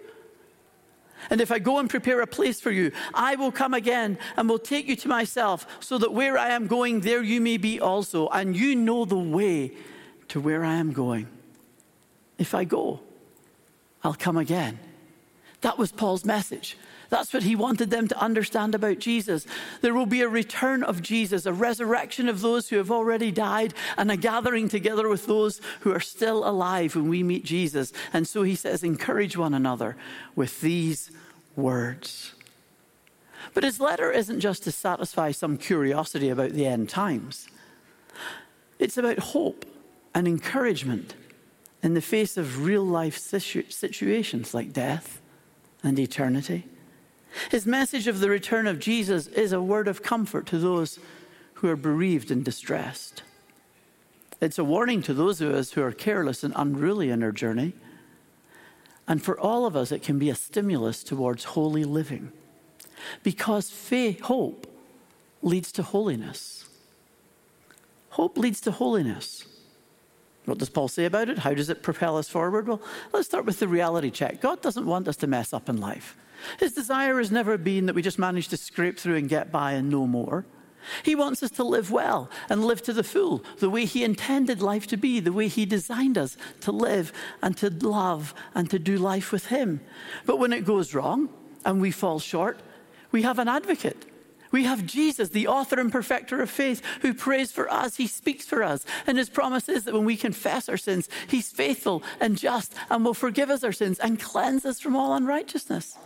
And 1.29 1.41
if 1.41 1.51
I 1.51 1.59
go 1.59 1.79
and 1.79 1.89
prepare 1.89 2.21
a 2.21 2.27
place 2.27 2.62
for 2.62 2.71
you, 2.71 2.93
I 3.13 3.36
will 3.36 3.51
come 3.51 3.73
again 3.73 4.17
and 4.38 4.47
will 4.47 4.57
take 4.57 4.88
you 4.88 4.95
to 4.95 5.09
myself, 5.09 5.67
so 5.81 5.97
that 5.97 6.13
where 6.13 6.38
I 6.38 6.51
am 6.51 6.67
going, 6.67 7.01
there 7.01 7.21
you 7.21 7.41
may 7.41 7.57
be 7.57 7.81
also. 7.81 8.29
And 8.29 8.55
you 8.55 8.73
know 8.73 9.03
the 9.03 9.19
way 9.19 9.73
to 10.34 10.39
where 10.39 10.65
I 10.65 10.78
am 10.78 10.93
going. 10.93 11.28
If 12.39 12.56
I 12.56 12.63
go, 12.63 13.02
I'll 14.04 14.15
come 14.15 14.36
again. 14.36 14.80
That 15.62 15.78
was 15.78 15.91
Paul's 15.91 16.26
message. 16.26 16.76
That's 17.10 17.32
what 17.32 17.43
he 17.43 17.56
wanted 17.56 17.91
them 17.91 18.08
to 18.08 18.19
understand 18.19 18.74
about 18.74 18.98
Jesus. 18.98 19.46
There 19.82 19.93
will 19.93 20.08
be 20.08 20.22
a 20.22 20.28
return 20.28 20.82
of 20.82 21.04
Jesus, 21.04 21.46
a 21.46 21.54
resurrection 21.54 22.28
of 22.28 22.41
those 22.41 22.69
who 22.69 22.78
have 22.78 22.89
already 22.89 23.32
died, 23.32 23.76
and 23.96 24.10
a 24.10 24.17
gathering 24.17 24.69
together 24.69 25.08
with 25.08 25.28
those 25.28 25.62
who 25.82 25.93
are 25.93 26.00
still 26.00 26.50
alive 26.50 26.96
when 26.96 27.10
we 27.10 27.22
meet 27.22 27.46
Jesus. 27.46 27.93
And 28.12 28.28
so 28.28 28.41
he 28.41 28.56
says, 28.56 28.84
encourage 28.84 29.38
one 29.38 29.54
another 29.54 29.96
with 30.36 30.62
these 30.62 31.12
words. 31.56 32.34
But 33.54 33.63
his 33.63 33.80
letter 33.80 34.12
isn't 34.12 34.39
just 34.39 34.63
to 34.63 34.72
satisfy 34.72 35.30
some 35.30 35.60
curiosity 35.60 36.30
about 36.30 36.54
the 36.54 36.65
end 36.65 36.89
times, 36.89 37.48
it's 38.80 38.98
about 38.98 39.19
hope 39.19 39.67
and 40.13 40.28
encouragement 40.28 41.15
in 41.82 41.93
the 41.93 42.02
face 42.02 42.38
of 42.38 42.65
real 42.65 42.84
life 42.84 43.17
situ- 43.17 43.69
situations 43.69 44.54
like 44.54 44.71
death 44.71 45.21
and 45.84 45.99
eternity. 45.99 46.65
His 47.49 47.65
message 47.65 48.08
of 48.08 48.19
the 48.19 48.30
return 48.30 48.67
of 48.67 48.80
Jesus 48.80 49.28
is 49.28 49.52
a 49.52 49.62
word 49.62 49.88
of 49.88 50.04
comfort 50.04 50.45
to 50.47 50.58
those 50.58 50.99
who 51.56 51.67
are 51.67 51.76
bereaved 51.76 52.32
and 52.32 52.43
distressed. 52.43 53.23
It's 54.39 54.60
a 54.60 54.63
warning 54.63 55.02
to 55.04 55.13
those 55.13 55.41
of 55.41 55.54
us 55.54 55.71
who 55.71 55.82
are 55.82 55.91
careless 55.91 56.43
and 56.43 56.54
unruly 56.56 57.10
in 57.10 57.23
our 57.23 57.32
journey. 57.32 57.73
And 59.08 59.23
for 59.23 59.39
all 59.39 59.65
of 59.65 59.76
us, 59.76 59.91
it 59.91 60.04
can 60.04 60.19
be 60.19 60.30
a 60.30 60.36
stimulus 60.36 61.04
towards 61.04 61.43
holy 61.43 61.84
living. 61.84 62.32
Because 63.23 63.69
faith, 63.69 64.21
hope 64.21 64.67
leads 65.41 65.71
to 65.73 65.84
holiness. 65.84 66.65
Hope 68.12 68.38
leads 68.38 68.62
to 68.62 68.71
holiness. 68.71 69.45
What 70.45 70.58
does 70.58 70.69
Paul 70.69 70.89
say 70.89 71.06
about 71.06 71.29
it? 71.29 71.39
How 71.39 71.53
does 71.53 71.69
it 71.69 71.84
propel 71.84 72.17
us 72.17 72.27
forward? 72.27 72.67
Well, 72.67 72.82
let's 73.13 73.27
start 73.27 73.45
with 73.45 73.60
the 73.60 73.67
reality 73.67 74.12
check. 74.12 74.41
God 74.41 74.62
doesn't 74.62 74.86
want 74.86 75.08
us 75.08 75.15
to 75.17 75.27
mess 75.27 75.53
up 75.53 75.69
in 75.69 75.77
life. 75.77 76.17
His 76.60 76.73
desire 76.73 77.17
has 77.17 77.32
never 77.32 77.58
been 77.58 77.86
that 77.86 77.95
we 77.95 78.01
just 78.01 78.19
manage 78.19 78.49
to 78.49 78.58
scrape 78.58 78.99
through 78.99 79.15
and 79.15 79.29
get 79.29 79.51
by 79.51 79.73
and 79.73 79.89
no 79.89 80.06
more. 80.06 80.45
He 81.03 81.15
wants 81.15 81.41
us 81.41 81.51
to 81.51 81.63
live 81.63 81.91
well 81.91 82.29
and 82.49 82.65
live 82.65 82.82
to 82.84 82.93
the 82.93 83.03
full, 83.03 83.43
the 83.60 83.69
way 83.69 83.86
He 83.86 84.03
intended 84.03 84.62
life 84.62 84.86
to 84.88 84.97
be, 84.97 85.21
the 85.21 85.32
way 85.32 85.47
He 85.47 85.65
designed 85.65 86.17
us 86.17 86.36
to 86.62 86.73
live 86.73 87.13
and 87.41 87.56
to 87.58 87.69
love 87.69 88.34
and 88.53 88.69
to 88.69 88.79
do 88.79 88.97
life 88.97 89.32
with 89.32 89.47
Him. 89.47 89.79
But 90.25 90.39
when 90.39 90.51
it 90.51 90.65
goes 90.65 90.93
wrong 90.93 91.29
and 91.63 91.79
we 91.79 91.91
fall 91.91 92.19
short, 92.19 92.60
we 93.12 93.21
have 93.21 93.39
an 93.39 93.47
advocate. 93.47 94.06
We 94.54 94.66
have 94.66 94.86
Jesus, 94.86 95.30
the 95.30 95.48
author 95.48 95.80
and 95.80 95.92
perfecter 95.92 96.39
of 96.39 96.48
faith, 96.48 96.84
who 97.02 97.16
prays 97.16 97.52
for 97.52 97.70
us. 97.74 97.96
He 97.96 98.06
speaks 98.06 98.46
for 98.46 98.62
us. 98.62 98.86
And 99.08 99.18
his 99.18 99.28
promise 99.28 99.68
is 99.68 99.86
that 99.86 99.96
when 99.96 100.06
we 100.06 100.16
confess 100.16 100.70
our 100.70 100.78
sins, 100.78 101.10
he's 101.28 101.52
faithful 101.52 102.04
and 102.20 102.38
just 102.38 102.76
and 102.92 103.04
will 103.04 103.16
forgive 103.16 103.50
us 103.50 103.63
our 103.63 103.72
sins 103.72 103.98
and 103.98 104.20
cleanse 104.20 104.63
us 104.63 104.80
from 104.80 104.96
all 104.96 105.16
unrighteousness. 105.16 105.98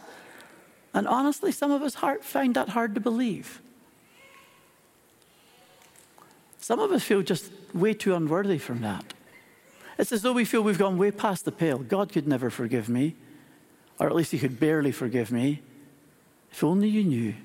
And 0.94 1.10
honestly, 1.10 1.52
some 1.52 1.72
of 1.72 1.82
us 1.82 1.96
heart 1.96 2.24
find 2.24 2.56
that 2.56 2.70
hard 2.70 2.96
to 2.96 3.02
believe. 3.02 3.62
Some 6.58 6.80
of 6.80 6.94
us 6.94 7.04
feel 7.04 7.24
just 7.24 7.52
way 7.74 7.94
too 7.94 8.16
unworthy 8.16 8.60
from 8.60 8.80
that. 8.80 9.14
It's 9.98 10.14
as 10.14 10.22
though 10.22 10.32
we 10.32 10.46
feel 10.46 10.62
we've 10.62 10.78
gone 10.78 10.98
way 10.98 11.12
past 11.12 11.44
the 11.44 11.52
pale. 11.52 11.80
God 11.80 12.14
could 12.14 12.30
never 12.30 12.50
forgive 12.50 12.88
me, 12.88 13.16
or 14.00 14.08
at 14.08 14.16
least 14.16 14.32
He 14.32 14.40
could 14.40 14.58
barely 14.58 14.94
forgive 14.94 15.34
me. 15.34 15.62
If 16.50 16.64
only 16.64 16.88
you 16.88 17.04
knew. 17.04 17.36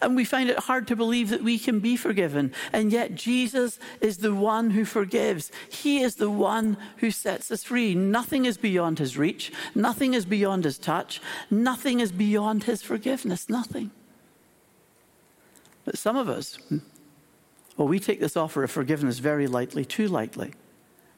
And 0.00 0.16
we 0.16 0.24
find 0.24 0.48
it 0.48 0.58
hard 0.60 0.86
to 0.88 0.96
believe 0.96 1.30
that 1.30 1.42
we 1.42 1.58
can 1.58 1.80
be 1.80 1.96
forgiven. 1.96 2.52
And 2.72 2.92
yet, 2.92 3.14
Jesus 3.14 3.78
is 4.00 4.18
the 4.18 4.34
one 4.34 4.70
who 4.70 4.84
forgives. 4.84 5.50
He 5.68 6.00
is 6.00 6.16
the 6.16 6.30
one 6.30 6.76
who 6.98 7.10
sets 7.10 7.50
us 7.50 7.64
free. 7.64 7.94
Nothing 7.94 8.44
is 8.44 8.56
beyond 8.56 8.98
his 8.98 9.16
reach, 9.16 9.52
nothing 9.74 10.14
is 10.14 10.24
beyond 10.24 10.64
his 10.64 10.78
touch, 10.78 11.20
nothing 11.50 12.00
is 12.00 12.12
beyond 12.12 12.64
his 12.64 12.82
forgiveness. 12.82 13.48
Nothing. 13.48 13.90
But 15.84 15.98
some 15.98 16.16
of 16.16 16.28
us, 16.28 16.58
well, 17.76 17.88
we 17.88 17.98
take 17.98 18.20
this 18.20 18.36
offer 18.36 18.62
of 18.62 18.70
forgiveness 18.70 19.18
very 19.18 19.46
lightly, 19.46 19.84
too 19.84 20.06
lightly, 20.08 20.52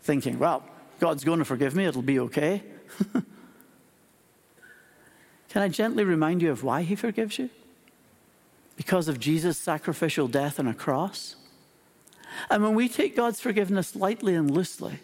thinking, 0.00 0.38
well, 0.38 0.64
God's 1.00 1.24
going 1.24 1.38
to 1.38 1.44
forgive 1.44 1.74
me, 1.74 1.84
it'll 1.84 2.02
be 2.02 2.18
okay. 2.20 2.62
Can 5.48 5.62
I 5.62 5.68
gently 5.68 6.04
remind 6.04 6.42
you 6.42 6.50
of 6.50 6.64
why 6.64 6.82
he 6.82 6.96
forgives 6.96 7.38
you? 7.38 7.50
Because 8.76 9.08
of 9.08 9.20
Jesus' 9.20 9.58
sacrificial 9.58 10.28
death 10.28 10.58
on 10.58 10.66
a 10.66 10.74
cross. 10.74 11.36
And 12.50 12.62
when 12.62 12.74
we 12.74 12.88
take 12.88 13.16
God's 13.16 13.40
forgiveness 13.40 13.94
lightly 13.94 14.34
and 14.34 14.50
loosely, 14.50 15.00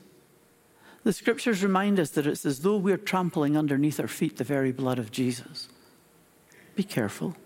the 1.04 1.12
scriptures 1.12 1.62
remind 1.62 1.98
us 1.98 2.11
that 2.11 2.26
it's 2.26 2.44
as 2.44 2.61
though 2.61 2.76
we're 2.76 2.96
trampling 2.96 3.56
underneath 3.56 4.00
our 4.00 4.09
feet 4.09 4.37
the 4.37 4.44
very 4.44 4.72
blood 4.72 4.98
of 4.98 5.11
Jesus. 5.11 5.68
Be 6.74 6.83
careful. 6.83 7.37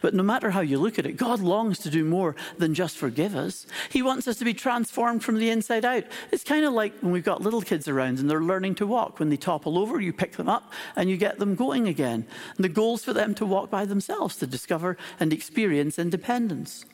But 0.00 0.14
no 0.14 0.22
matter 0.22 0.50
how 0.50 0.60
you 0.60 0.78
look 0.78 0.98
at 0.98 1.06
it, 1.06 1.16
God 1.16 1.40
longs 1.40 1.78
to 1.80 1.90
do 1.90 2.04
more 2.04 2.36
than 2.58 2.74
just 2.74 2.96
forgive 2.96 3.34
us. 3.34 3.66
He 3.90 4.02
wants 4.02 4.28
us 4.28 4.36
to 4.38 4.44
be 4.44 4.54
transformed 4.54 5.22
from 5.24 5.38
the 5.38 5.50
inside 5.50 5.84
out. 5.84 6.04
It's 6.30 6.44
kind 6.44 6.64
of 6.64 6.72
like 6.72 6.94
when 7.00 7.12
we've 7.12 7.24
got 7.24 7.42
little 7.42 7.62
kids 7.62 7.88
around 7.88 8.18
and 8.18 8.30
they're 8.30 8.40
learning 8.40 8.76
to 8.76 8.86
walk. 8.86 9.18
When 9.18 9.30
they 9.30 9.36
topple 9.36 9.78
over, 9.78 10.00
you 10.00 10.12
pick 10.12 10.36
them 10.36 10.48
up 10.48 10.72
and 10.96 11.10
you 11.10 11.16
get 11.16 11.38
them 11.38 11.54
going 11.54 11.88
again. 11.88 12.26
And 12.56 12.64
the 12.64 12.68
goal 12.68 12.94
is 12.94 13.04
for 13.04 13.12
them 13.12 13.34
to 13.36 13.46
walk 13.46 13.70
by 13.70 13.84
themselves, 13.84 14.36
to 14.36 14.46
discover 14.46 14.96
and 15.18 15.32
experience 15.32 15.98
independence. 15.98 16.84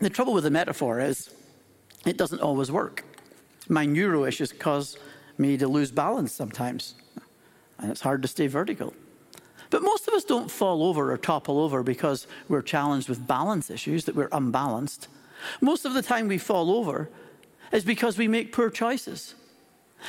The 0.00 0.10
trouble 0.10 0.32
with 0.32 0.44
the 0.44 0.50
metaphor 0.50 1.00
is 1.00 1.30
it 2.04 2.16
doesn't 2.16 2.40
always 2.40 2.72
work. 2.72 3.04
My 3.68 3.86
neuro 3.86 4.24
issues 4.24 4.52
cause 4.52 4.96
me 5.38 5.56
to 5.56 5.68
lose 5.68 5.90
balance 5.90 6.32
sometimes, 6.32 6.94
and 7.78 7.90
it's 7.90 8.00
hard 8.00 8.22
to 8.22 8.28
stay 8.28 8.48
vertical. 8.48 8.94
But 9.72 9.82
most 9.82 10.06
of 10.06 10.12
us 10.12 10.24
don't 10.24 10.50
fall 10.50 10.84
over 10.84 11.12
or 11.12 11.16
topple 11.16 11.58
over 11.58 11.82
because 11.82 12.26
we're 12.46 12.60
challenged 12.60 13.08
with 13.08 13.26
balance 13.26 13.70
issues, 13.70 14.04
that 14.04 14.14
we're 14.14 14.28
unbalanced. 14.30 15.08
Most 15.62 15.86
of 15.86 15.94
the 15.94 16.02
time 16.02 16.28
we 16.28 16.36
fall 16.36 16.70
over 16.72 17.08
is 17.72 17.82
because 17.82 18.18
we 18.18 18.28
make 18.28 18.52
poor 18.52 18.68
choices. 18.68 19.34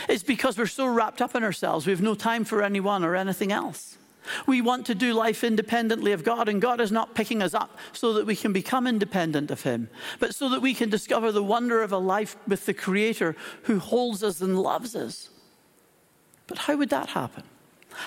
It's 0.09 0.21
because 0.21 0.57
we're 0.57 0.65
so 0.65 0.85
wrapped 0.85 1.21
up 1.21 1.33
in 1.33 1.43
ourselves, 1.43 1.85
we 1.85 1.93
have 1.93 2.01
no 2.01 2.13
time 2.13 2.43
for 2.43 2.61
anyone 2.61 3.05
or 3.05 3.15
anything 3.15 3.53
else. 3.53 3.97
We 4.45 4.59
want 4.59 4.85
to 4.87 4.95
do 4.95 5.13
life 5.13 5.45
independently 5.45 6.11
of 6.11 6.25
God, 6.25 6.49
and 6.49 6.61
God 6.61 6.81
is 6.81 6.91
not 6.91 7.15
picking 7.15 7.41
us 7.41 7.53
up 7.53 7.77
so 7.93 8.11
that 8.13 8.25
we 8.25 8.35
can 8.35 8.51
become 8.51 8.85
independent 8.85 9.49
of 9.49 9.61
Him, 9.61 9.89
but 10.19 10.35
so 10.35 10.49
that 10.49 10.61
we 10.61 10.73
can 10.73 10.89
discover 10.89 11.31
the 11.31 11.43
wonder 11.43 11.81
of 11.81 11.93
a 11.93 11.97
life 11.97 12.35
with 12.45 12.65
the 12.65 12.73
Creator 12.73 13.33
who 13.63 13.79
holds 13.79 14.23
us 14.23 14.41
and 14.41 14.59
loves 14.59 14.93
us. 14.93 15.29
But 16.47 16.57
how 16.57 16.75
would 16.75 16.89
that 16.89 17.09
happen? 17.09 17.43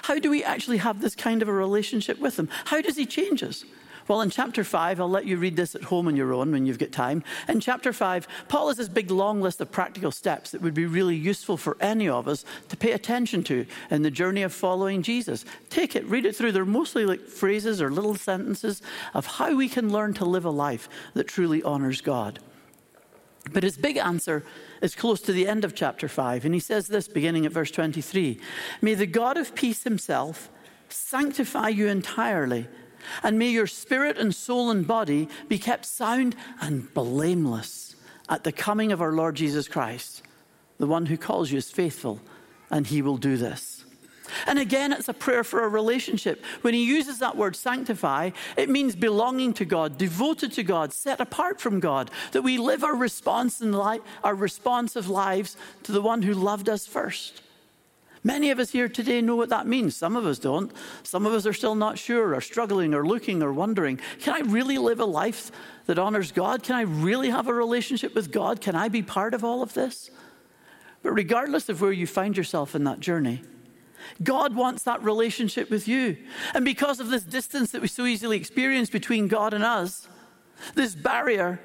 How 0.02 0.18
do 0.18 0.30
we 0.30 0.44
actually 0.44 0.78
have 0.78 1.00
this 1.00 1.14
kind 1.14 1.42
of 1.42 1.48
a 1.48 1.52
relationship 1.52 2.18
with 2.18 2.38
Him? 2.38 2.48
How 2.66 2.80
does 2.80 2.96
He 2.96 3.06
change 3.06 3.42
us? 3.42 3.64
Well, 4.08 4.20
in 4.20 4.30
chapter 4.30 4.62
5, 4.62 5.00
I'll 5.00 5.10
let 5.10 5.26
you 5.26 5.36
read 5.36 5.56
this 5.56 5.74
at 5.74 5.82
home 5.84 6.06
on 6.06 6.14
your 6.14 6.32
own 6.32 6.52
when 6.52 6.64
you've 6.64 6.78
got 6.78 6.92
time. 6.92 7.24
In 7.48 7.58
chapter 7.58 7.92
5, 7.92 8.28
Paul 8.46 8.68
has 8.68 8.76
this 8.76 8.88
big 8.88 9.10
long 9.10 9.40
list 9.40 9.60
of 9.60 9.72
practical 9.72 10.12
steps 10.12 10.52
that 10.52 10.62
would 10.62 10.74
be 10.74 10.86
really 10.86 11.16
useful 11.16 11.56
for 11.56 11.76
any 11.80 12.08
of 12.08 12.28
us 12.28 12.44
to 12.68 12.76
pay 12.76 12.92
attention 12.92 13.42
to 13.44 13.66
in 13.90 14.02
the 14.02 14.10
journey 14.10 14.42
of 14.42 14.52
following 14.52 15.02
Jesus. 15.02 15.44
Take 15.70 15.96
it, 15.96 16.06
read 16.06 16.24
it 16.24 16.36
through. 16.36 16.52
They're 16.52 16.64
mostly 16.64 17.04
like 17.04 17.26
phrases 17.26 17.82
or 17.82 17.90
little 17.90 18.14
sentences 18.14 18.80
of 19.12 19.26
how 19.26 19.56
we 19.56 19.68
can 19.68 19.92
learn 19.92 20.14
to 20.14 20.24
live 20.24 20.44
a 20.44 20.50
life 20.50 20.88
that 21.14 21.26
truly 21.26 21.64
honors 21.64 22.00
God. 22.00 22.38
But 23.52 23.62
his 23.62 23.76
big 23.76 23.96
answer 23.96 24.44
is 24.82 24.94
close 24.94 25.20
to 25.22 25.32
the 25.32 25.46
end 25.46 25.64
of 25.64 25.74
chapter 25.74 26.08
5. 26.08 26.44
And 26.44 26.54
he 26.54 26.60
says 26.60 26.88
this, 26.88 27.08
beginning 27.08 27.46
at 27.46 27.52
verse 27.52 27.70
23 27.70 28.38
May 28.82 28.94
the 28.94 29.06
God 29.06 29.36
of 29.36 29.54
peace 29.54 29.84
himself 29.84 30.50
sanctify 30.88 31.68
you 31.68 31.88
entirely, 31.88 32.68
and 33.22 33.38
may 33.38 33.48
your 33.48 33.66
spirit 33.66 34.18
and 34.18 34.34
soul 34.34 34.70
and 34.70 34.86
body 34.86 35.28
be 35.48 35.58
kept 35.58 35.84
sound 35.84 36.36
and 36.60 36.92
blameless 36.92 37.96
at 38.28 38.44
the 38.44 38.52
coming 38.52 38.92
of 38.92 39.00
our 39.00 39.12
Lord 39.12 39.36
Jesus 39.36 39.68
Christ. 39.68 40.22
The 40.78 40.86
one 40.86 41.06
who 41.06 41.16
calls 41.16 41.50
you 41.50 41.58
is 41.58 41.70
faithful, 41.70 42.20
and 42.70 42.86
he 42.86 43.00
will 43.00 43.16
do 43.16 43.36
this. 43.36 43.85
And 44.46 44.58
again, 44.58 44.92
it's 44.92 45.08
a 45.08 45.14
prayer 45.14 45.44
for 45.44 45.64
a 45.64 45.68
relationship. 45.68 46.44
When 46.62 46.74
he 46.74 46.84
uses 46.84 47.18
that 47.18 47.36
word 47.36 47.56
sanctify, 47.56 48.30
it 48.56 48.68
means 48.68 48.94
belonging 48.94 49.52
to 49.54 49.64
God, 49.64 49.98
devoted 49.98 50.52
to 50.52 50.62
God, 50.62 50.92
set 50.92 51.20
apart 51.20 51.60
from 51.60 51.80
God, 51.80 52.10
that 52.32 52.42
we 52.42 52.58
live 52.58 52.84
our 52.84 52.96
response 52.96 53.60
in 53.60 53.72
li- 53.72 54.00
our 54.24 54.34
responsive 54.34 55.08
lives 55.08 55.56
to 55.84 55.92
the 55.92 56.02
one 56.02 56.22
who 56.22 56.34
loved 56.34 56.68
us 56.68 56.86
first. 56.86 57.42
Many 58.26 58.50
of 58.50 58.58
us 58.58 58.70
here 58.70 58.88
today 58.88 59.20
know 59.20 59.36
what 59.36 59.50
that 59.50 59.68
means. 59.68 59.94
Some 59.94 60.16
of 60.16 60.26
us 60.26 60.40
don't. 60.40 60.72
Some 61.04 61.26
of 61.26 61.32
us 61.32 61.46
are 61.46 61.52
still 61.52 61.76
not 61.76 61.96
sure, 61.96 62.34
or 62.34 62.40
struggling, 62.40 62.92
or 62.92 63.06
looking, 63.06 63.40
or 63.40 63.52
wondering 63.52 64.00
can 64.18 64.34
I 64.34 64.40
really 64.40 64.78
live 64.78 64.98
a 64.98 65.04
life 65.04 65.52
that 65.86 65.96
honors 65.96 66.32
God? 66.32 66.64
Can 66.64 66.74
I 66.74 66.80
really 66.80 67.30
have 67.30 67.46
a 67.46 67.54
relationship 67.54 68.16
with 68.16 68.32
God? 68.32 68.60
Can 68.60 68.74
I 68.74 68.88
be 68.88 69.00
part 69.00 69.32
of 69.32 69.44
all 69.44 69.62
of 69.62 69.74
this? 69.74 70.10
But 71.04 71.12
regardless 71.12 71.68
of 71.68 71.80
where 71.80 71.92
you 71.92 72.08
find 72.08 72.36
yourself 72.36 72.74
in 72.74 72.82
that 72.82 72.98
journey, 72.98 73.42
God 74.22 74.54
wants 74.54 74.82
that 74.84 75.02
relationship 75.02 75.70
with 75.70 75.88
you. 75.88 76.16
And 76.54 76.64
because 76.64 77.00
of 77.00 77.10
this 77.10 77.22
distance 77.22 77.70
that 77.72 77.82
we 77.82 77.88
so 77.88 78.06
easily 78.06 78.36
experience 78.36 78.90
between 78.90 79.28
God 79.28 79.54
and 79.54 79.64
us, 79.64 80.08
this 80.74 80.94
barrier, 80.94 81.60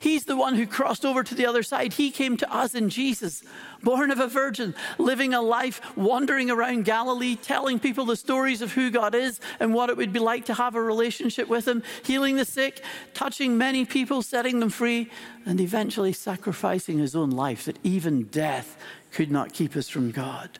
He's 0.00 0.24
the 0.24 0.36
one 0.36 0.54
who 0.54 0.66
crossed 0.66 1.04
over 1.04 1.22
to 1.22 1.34
the 1.34 1.44
other 1.44 1.62
side. 1.62 1.92
He 1.92 2.10
came 2.10 2.38
to 2.38 2.50
us 2.50 2.74
in 2.74 2.88
Jesus, 2.88 3.42
born 3.82 4.10
of 4.10 4.18
a 4.18 4.26
virgin, 4.26 4.74
living 4.96 5.34
a 5.34 5.42
life, 5.42 5.94
wandering 5.94 6.50
around 6.50 6.86
Galilee, 6.86 7.36
telling 7.36 7.78
people 7.78 8.06
the 8.06 8.16
stories 8.16 8.62
of 8.62 8.72
who 8.72 8.90
God 8.90 9.14
is 9.14 9.40
and 9.60 9.74
what 9.74 9.90
it 9.90 9.98
would 9.98 10.10
be 10.10 10.18
like 10.18 10.46
to 10.46 10.54
have 10.54 10.74
a 10.74 10.80
relationship 10.80 11.48
with 11.48 11.68
Him, 11.68 11.82
healing 12.02 12.36
the 12.36 12.46
sick, 12.46 12.82
touching 13.12 13.58
many 13.58 13.84
people, 13.84 14.22
setting 14.22 14.58
them 14.60 14.70
free, 14.70 15.10
and 15.44 15.60
eventually 15.60 16.14
sacrificing 16.14 16.96
His 16.96 17.14
own 17.14 17.28
life 17.28 17.66
that 17.66 17.78
even 17.82 18.22
death 18.22 18.78
could 19.12 19.30
not 19.30 19.52
keep 19.52 19.76
us 19.76 19.90
from 19.90 20.12
God. 20.12 20.58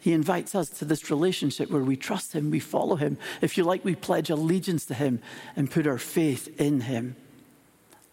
He 0.00 0.12
invites 0.12 0.54
us 0.54 0.70
to 0.70 0.84
this 0.84 1.10
relationship 1.10 1.70
where 1.70 1.82
we 1.82 1.96
trust 1.96 2.32
Him, 2.32 2.50
we 2.50 2.58
follow 2.58 2.96
Him. 2.96 3.18
If 3.42 3.56
you 3.58 3.64
like, 3.64 3.84
we 3.84 3.94
pledge 3.94 4.30
allegiance 4.30 4.86
to 4.86 4.94
Him 4.94 5.20
and 5.54 5.70
put 5.70 5.86
our 5.86 5.98
faith 5.98 6.48
in 6.58 6.80
Him. 6.80 7.16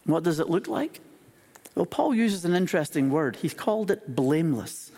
What 0.04 0.23
does 0.23 0.39
it 0.39 0.50
look 0.50 0.67
like? 0.67 1.00
Well, 1.76 1.86
Paul 1.86 2.13
uses 2.13 2.43
an 2.43 2.56
interesting 2.56 3.10
word. 3.10 3.38
He's 3.38 3.54
called 3.54 3.91
it 3.91 4.15
blameless, 4.15 4.91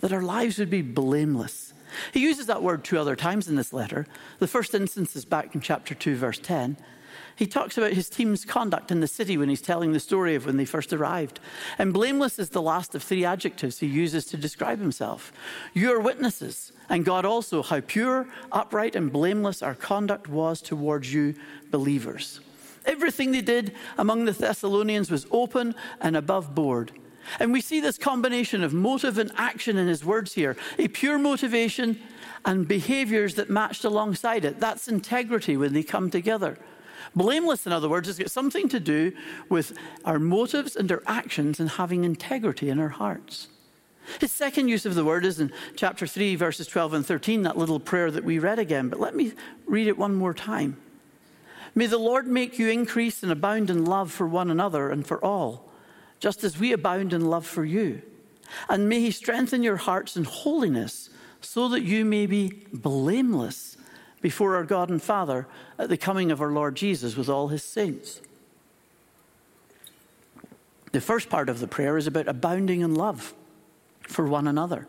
that 0.00 0.12
our 0.12 0.22
lives 0.22 0.58
would 0.58 0.70
be 0.70 0.82
blameless. 0.82 1.72
He 2.12 2.20
uses 2.20 2.46
that 2.46 2.62
word 2.62 2.84
two 2.84 2.98
other 2.98 3.16
times 3.16 3.48
in 3.48 3.56
this 3.56 3.72
letter. 3.72 4.06
The 4.38 4.46
first 4.46 4.74
instance 4.74 5.16
is 5.16 5.24
back 5.24 5.54
in 5.54 5.60
chapter 5.60 5.94
2, 5.94 6.16
verse 6.16 6.38
10. 6.38 6.76
He 7.38 7.46
talks 7.46 7.78
about 7.78 7.92
his 7.92 8.08
team's 8.08 8.44
conduct 8.44 8.90
in 8.90 8.98
the 8.98 9.06
city 9.06 9.36
when 9.36 9.48
he's 9.48 9.62
telling 9.62 9.92
the 9.92 10.00
story 10.00 10.34
of 10.34 10.44
when 10.44 10.56
they 10.56 10.64
first 10.64 10.92
arrived. 10.92 11.38
And 11.78 11.92
blameless 11.92 12.36
is 12.40 12.48
the 12.48 12.60
last 12.60 12.96
of 12.96 13.02
three 13.04 13.24
adjectives 13.24 13.78
he 13.78 13.86
uses 13.86 14.24
to 14.26 14.36
describe 14.36 14.80
himself. 14.80 15.32
You 15.72 15.92
are 15.92 16.00
witnesses, 16.00 16.72
and 16.88 17.04
God 17.04 17.24
also, 17.24 17.62
how 17.62 17.80
pure, 17.80 18.26
upright, 18.50 18.96
and 18.96 19.12
blameless 19.12 19.62
our 19.62 19.76
conduct 19.76 20.26
was 20.26 20.60
towards 20.60 21.14
you, 21.14 21.36
believers. 21.70 22.40
Everything 22.84 23.30
they 23.30 23.40
did 23.40 23.72
among 23.98 24.24
the 24.24 24.32
Thessalonians 24.32 25.08
was 25.08 25.28
open 25.30 25.76
and 26.00 26.16
above 26.16 26.56
board. 26.56 26.90
And 27.38 27.52
we 27.52 27.60
see 27.60 27.80
this 27.80 27.98
combination 27.98 28.64
of 28.64 28.74
motive 28.74 29.16
and 29.16 29.30
action 29.36 29.76
in 29.76 29.86
his 29.86 30.04
words 30.04 30.34
here 30.34 30.56
a 30.76 30.88
pure 30.88 31.18
motivation 31.18 32.00
and 32.44 32.66
behaviors 32.66 33.36
that 33.36 33.48
matched 33.48 33.84
alongside 33.84 34.44
it. 34.44 34.58
That's 34.58 34.88
integrity 34.88 35.56
when 35.56 35.72
they 35.72 35.84
come 35.84 36.10
together. 36.10 36.58
Blameless, 37.14 37.66
in 37.66 37.72
other 37.72 37.88
words, 37.88 38.08
has 38.08 38.18
got 38.18 38.30
something 38.30 38.68
to 38.68 38.80
do 38.80 39.12
with 39.48 39.76
our 40.04 40.18
motives 40.18 40.76
and 40.76 40.90
our 40.90 41.02
actions 41.06 41.60
and 41.60 41.70
having 41.70 42.04
integrity 42.04 42.68
in 42.68 42.78
our 42.78 42.88
hearts. 42.88 43.48
His 44.20 44.32
second 44.32 44.68
use 44.68 44.86
of 44.86 44.94
the 44.94 45.04
word 45.04 45.24
is 45.24 45.38
in 45.38 45.52
chapter 45.76 46.06
3, 46.06 46.34
verses 46.36 46.66
12 46.66 46.94
and 46.94 47.06
13, 47.06 47.42
that 47.42 47.58
little 47.58 47.80
prayer 47.80 48.10
that 48.10 48.24
we 48.24 48.38
read 48.38 48.58
again. 48.58 48.88
But 48.88 49.00
let 49.00 49.14
me 49.14 49.32
read 49.66 49.86
it 49.86 49.98
one 49.98 50.14
more 50.14 50.34
time. 50.34 50.78
May 51.74 51.86
the 51.86 51.98
Lord 51.98 52.26
make 52.26 52.58
you 52.58 52.68
increase 52.68 53.22
and 53.22 53.30
abound 53.30 53.70
in 53.70 53.84
love 53.84 54.10
for 54.10 54.26
one 54.26 54.50
another 54.50 54.90
and 54.90 55.06
for 55.06 55.22
all, 55.22 55.70
just 56.20 56.42
as 56.42 56.58
we 56.58 56.72
abound 56.72 57.12
in 57.12 57.26
love 57.26 57.46
for 57.46 57.64
you. 57.64 58.02
And 58.68 58.88
may 58.88 59.00
He 59.00 59.10
strengthen 59.10 59.62
your 59.62 59.76
hearts 59.76 60.16
in 60.16 60.24
holiness, 60.24 61.10
so 61.40 61.68
that 61.68 61.82
you 61.82 62.04
may 62.04 62.26
be 62.26 62.66
blameless 62.72 63.76
before 64.20 64.56
our 64.56 64.64
God 64.64 64.90
and 64.90 65.02
Father 65.02 65.46
at 65.78 65.88
the 65.88 65.96
coming 65.96 66.30
of 66.30 66.40
our 66.40 66.52
Lord 66.52 66.74
Jesus 66.74 67.16
with 67.16 67.28
all 67.28 67.48
his 67.48 67.62
saints. 67.62 68.20
The 70.92 71.00
first 71.00 71.28
part 71.28 71.48
of 71.48 71.60
the 71.60 71.68
prayer 71.68 71.96
is 71.96 72.06
about 72.06 72.28
abounding 72.28 72.80
in 72.80 72.94
love 72.94 73.34
for 74.02 74.26
one 74.26 74.48
another. 74.48 74.88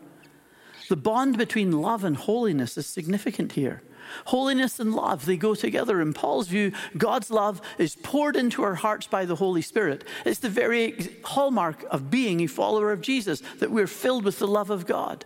The 0.88 0.96
bond 0.96 1.38
between 1.38 1.80
love 1.82 2.04
and 2.04 2.16
holiness 2.16 2.76
is 2.76 2.86
significant 2.86 3.52
here. 3.52 3.82
Holiness 4.26 4.80
and 4.80 4.94
love, 4.94 5.24
they 5.24 5.36
go 5.36 5.54
together. 5.54 6.00
In 6.00 6.12
Paul's 6.12 6.48
view, 6.48 6.72
God's 6.96 7.30
love 7.30 7.60
is 7.78 7.94
poured 7.94 8.34
into 8.34 8.62
our 8.62 8.74
hearts 8.74 9.06
by 9.06 9.24
the 9.24 9.36
Holy 9.36 9.62
Spirit. 9.62 10.04
It's 10.24 10.40
the 10.40 10.48
very 10.48 11.16
hallmark 11.22 11.84
of 11.90 12.10
being 12.10 12.40
a 12.40 12.48
follower 12.48 12.90
of 12.90 13.02
Jesus, 13.02 13.40
that 13.60 13.70
we're 13.70 13.86
filled 13.86 14.24
with 14.24 14.38
the 14.38 14.48
love 14.48 14.70
of 14.70 14.86
God. 14.86 15.24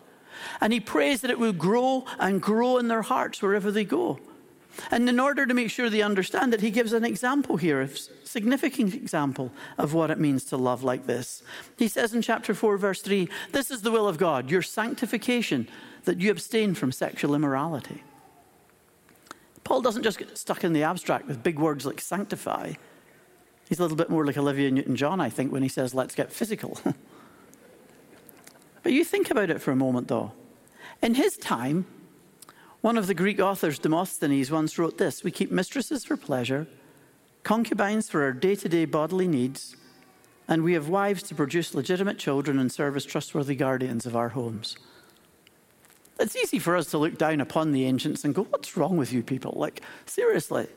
And 0.60 0.72
he 0.72 0.80
prays 0.80 1.20
that 1.20 1.30
it 1.30 1.38
will 1.38 1.52
grow 1.52 2.04
and 2.18 2.40
grow 2.40 2.78
in 2.78 2.88
their 2.88 3.02
hearts 3.02 3.42
wherever 3.42 3.70
they 3.70 3.84
go. 3.84 4.18
And 4.90 5.08
in 5.08 5.20
order 5.20 5.46
to 5.46 5.54
make 5.54 5.70
sure 5.70 5.88
they 5.88 6.02
understand 6.02 6.52
it, 6.52 6.60
he 6.60 6.70
gives 6.70 6.92
an 6.92 7.04
example 7.04 7.56
here, 7.56 7.80
a 7.80 7.88
significant 8.24 8.94
example 8.94 9.52
of 9.78 9.94
what 9.94 10.10
it 10.10 10.18
means 10.18 10.44
to 10.46 10.56
love 10.56 10.82
like 10.82 11.06
this. 11.06 11.42
He 11.78 11.88
says 11.88 12.12
in 12.12 12.22
chapter 12.22 12.54
4, 12.54 12.76
verse 12.76 13.00
3 13.00 13.28
This 13.52 13.70
is 13.70 13.82
the 13.82 13.90
will 13.90 14.08
of 14.08 14.18
God, 14.18 14.50
your 14.50 14.62
sanctification, 14.62 15.68
that 16.04 16.20
you 16.20 16.30
abstain 16.30 16.74
from 16.74 16.92
sexual 16.92 17.34
immorality. 17.34 18.02
Paul 19.62 19.80
doesn't 19.80 20.02
just 20.02 20.18
get 20.18 20.36
stuck 20.36 20.62
in 20.62 20.72
the 20.72 20.82
abstract 20.82 21.26
with 21.26 21.42
big 21.42 21.58
words 21.58 21.86
like 21.86 22.00
sanctify. 22.00 22.74
He's 23.68 23.78
a 23.78 23.82
little 23.82 23.96
bit 23.96 24.10
more 24.10 24.26
like 24.26 24.36
Olivia 24.36 24.70
Newton 24.70 24.94
John, 24.94 25.20
I 25.20 25.30
think, 25.30 25.50
when 25.50 25.62
he 25.62 25.70
says, 25.70 25.94
let's 25.94 26.14
get 26.14 26.30
physical. 26.30 26.78
But 28.84 28.92
you 28.92 29.02
think 29.02 29.30
about 29.30 29.50
it 29.50 29.60
for 29.60 29.72
a 29.72 29.76
moment, 29.76 30.06
though. 30.06 30.32
In 31.02 31.14
his 31.14 31.36
time, 31.36 31.86
one 32.82 32.98
of 32.98 33.06
the 33.06 33.14
Greek 33.14 33.40
authors, 33.40 33.78
Demosthenes, 33.78 34.50
once 34.50 34.78
wrote 34.78 34.98
this 34.98 35.24
We 35.24 35.30
keep 35.32 35.50
mistresses 35.50 36.04
for 36.04 36.16
pleasure, 36.16 36.68
concubines 37.42 38.10
for 38.10 38.22
our 38.22 38.32
day 38.32 38.54
to 38.54 38.68
day 38.68 38.84
bodily 38.84 39.26
needs, 39.26 39.74
and 40.46 40.62
we 40.62 40.74
have 40.74 40.90
wives 40.90 41.22
to 41.24 41.34
produce 41.34 41.74
legitimate 41.74 42.18
children 42.18 42.58
and 42.58 42.70
serve 42.70 42.94
as 42.94 43.06
trustworthy 43.06 43.56
guardians 43.56 44.04
of 44.04 44.14
our 44.14 44.28
homes. 44.28 44.76
It's 46.20 46.36
easy 46.36 46.58
for 46.58 46.76
us 46.76 46.90
to 46.90 46.98
look 46.98 47.16
down 47.16 47.40
upon 47.40 47.72
the 47.72 47.86
ancients 47.86 48.22
and 48.22 48.34
go, 48.34 48.42
What's 48.44 48.76
wrong 48.76 48.98
with 48.98 49.14
you 49.14 49.22
people? 49.22 49.54
Like, 49.56 49.80
seriously. 50.04 50.68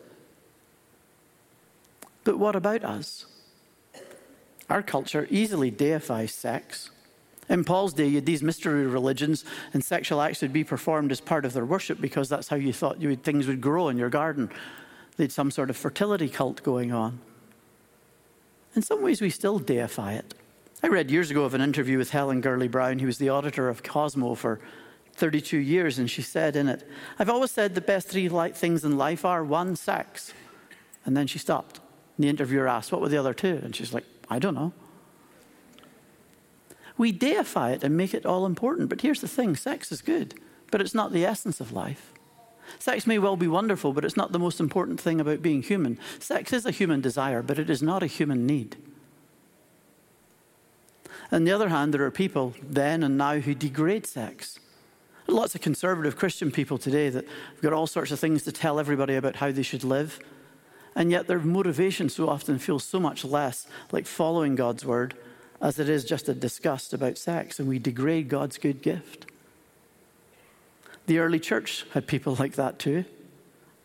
But 2.24 2.40
what 2.40 2.56
about 2.56 2.86
us? 2.86 3.26
Our 4.70 4.82
culture 4.82 5.28
easily 5.30 5.72
deifies 5.72 6.34
sex. 6.34 6.90
In 7.50 7.64
Paul's 7.64 7.94
day, 7.94 8.20
these 8.20 8.44
mystery 8.44 8.86
religions, 8.86 9.46
and 9.74 9.84
sexual 9.84 10.22
acts 10.22 10.42
would 10.42 10.52
be 10.52 10.64
performed 10.64 11.12
as 11.12 11.22
part 11.22 11.46
of 11.46 11.54
their 11.54 11.66
worship 11.66 12.02
because 12.02 12.28
that's 12.28 12.50
how 12.50 12.58
you 12.58 12.74
thought 12.74 13.02
you 13.02 13.10
would, 13.10 13.24
things 13.24 13.48
would 13.48 13.62
grow 13.62 13.88
in 13.88 13.98
your 13.98 14.10
garden. 14.10 14.50
They 15.16 15.24
had 15.24 15.32
some 15.32 15.50
sort 15.50 15.70
of 15.70 15.78
fertility 15.78 16.28
cult 16.28 16.62
going 16.64 16.92
on. 16.92 17.20
In 18.76 18.82
some 18.82 19.02
ways, 19.02 19.22
we 19.22 19.30
still 19.30 19.60
deify 19.60 20.14
it. 20.14 20.34
I 20.84 20.88
read 20.88 21.10
years 21.10 21.32
ago 21.32 21.44
of 21.44 21.54
an 21.54 21.62
interview 21.62 21.98
with 21.98 22.12
Helen 22.12 22.42
Gurley 22.42 22.68
Brown, 22.68 23.00
who 23.00 23.08
was 23.08 23.18
the 23.18 23.30
auditor 23.30 23.70
of 23.70 23.82
Cosmo 23.82 24.36
for 24.36 24.60
32 25.14 25.58
years, 25.58 25.98
and 25.98 26.12
she 26.12 26.22
said 26.22 26.56
in 26.56 26.68
it, 26.68 26.88
I've 27.18 27.30
always 27.30 27.50
said 27.50 27.74
the 27.74 27.82
best 27.82 28.08
three 28.08 28.30
things 28.30 28.86
in 28.86 28.98
life 28.98 29.26
are 29.26 29.44
one, 29.44 29.76
sex. 29.76 30.34
And 31.06 31.18
then 31.18 31.26
she 31.26 31.40
stopped. 31.40 31.80
And 32.18 32.26
the 32.26 32.30
interviewer 32.30 32.68
asked, 32.68 32.92
What 32.92 33.02
were 33.02 33.10
the 33.10 33.18
other 33.18 33.34
two? 33.34 33.60
And 33.64 33.76
she's 33.76 33.94
like, 33.94 34.04
I 34.30 34.38
don't 34.38 34.54
know. 34.54 34.74
We 36.98 37.12
deify 37.12 37.72
it 37.72 37.84
and 37.84 37.96
make 37.96 38.14
it 38.14 38.26
all 38.26 38.46
important. 38.46 38.90
But 38.90 39.02
here's 39.02 39.22
the 39.22 39.28
thing 39.28 39.56
sex 39.56 39.92
is 39.92 40.02
good, 40.02 40.36
but 40.72 40.82
it's 40.82 40.96
not 40.96 41.12
the 41.12 41.26
essence 41.26 41.60
of 41.60 41.72
life. 41.72 42.14
Sex 42.80 43.08
may 43.08 43.18
well 43.18 43.38
be 43.38 43.48
wonderful, 43.48 43.94
but 43.94 44.04
it's 44.04 44.18
not 44.18 44.32
the 44.32 44.40
most 44.40 44.60
important 44.60 45.00
thing 45.00 45.22
about 45.22 45.42
being 45.42 45.62
human. 45.62 45.98
Sex 46.20 46.52
is 46.52 46.66
a 46.66 46.72
human 46.72 47.02
desire, 47.02 47.42
but 47.42 47.60
it 47.60 47.70
is 47.70 47.82
not 47.82 48.04
a 48.04 48.08
human 48.08 48.46
need. 48.46 48.76
On 51.32 51.44
the 51.44 51.52
other 51.52 51.70
hand, 51.70 51.94
there 51.94 52.04
are 52.04 52.12
people 52.12 52.54
then 52.62 53.04
and 53.04 53.18
now 53.18 53.40
who 53.40 53.54
degrade 53.54 54.06
sex. 54.06 54.60
Lots 55.28 55.56
of 55.56 55.62
conservative 55.62 56.16
Christian 56.16 56.52
people 56.52 56.78
today 56.78 57.10
that 57.10 57.26
have 57.26 57.62
got 57.62 57.74
all 57.74 57.88
sorts 57.88 58.12
of 58.12 58.20
things 58.20 58.44
to 58.44 58.52
tell 58.52 58.80
everybody 58.80 59.16
about 59.16 59.38
how 59.38 59.52
they 59.52 59.62
should 59.62 59.84
live, 59.84 60.20
and 60.96 61.12
yet 61.12 61.28
their 61.28 61.40
motivation 61.40 62.08
so 62.08 62.30
often 62.30 62.58
feels 62.60 62.84
so 62.84 63.00
much 63.00 63.26
less 63.26 63.68
like 63.92 64.08
following 64.08 64.56
God's 64.56 64.86
word 64.86 65.16
as 65.62 65.80
it 65.80 65.90
is 65.90 66.06
just 66.06 66.30
a 66.30 66.34
disgust 66.34 66.94
about 66.94 67.18
sex, 67.18 67.60
and 67.60 67.68
we 67.68 67.80
degrade 67.80 68.30
God's 68.30 68.58
good 68.58 68.82
gift. 68.82 69.26
The 71.08 71.20
early 71.20 71.40
church 71.40 71.86
had 71.94 72.08
people 72.08 72.36
like 72.36 72.54
that 72.54 72.80
too. 72.80 73.06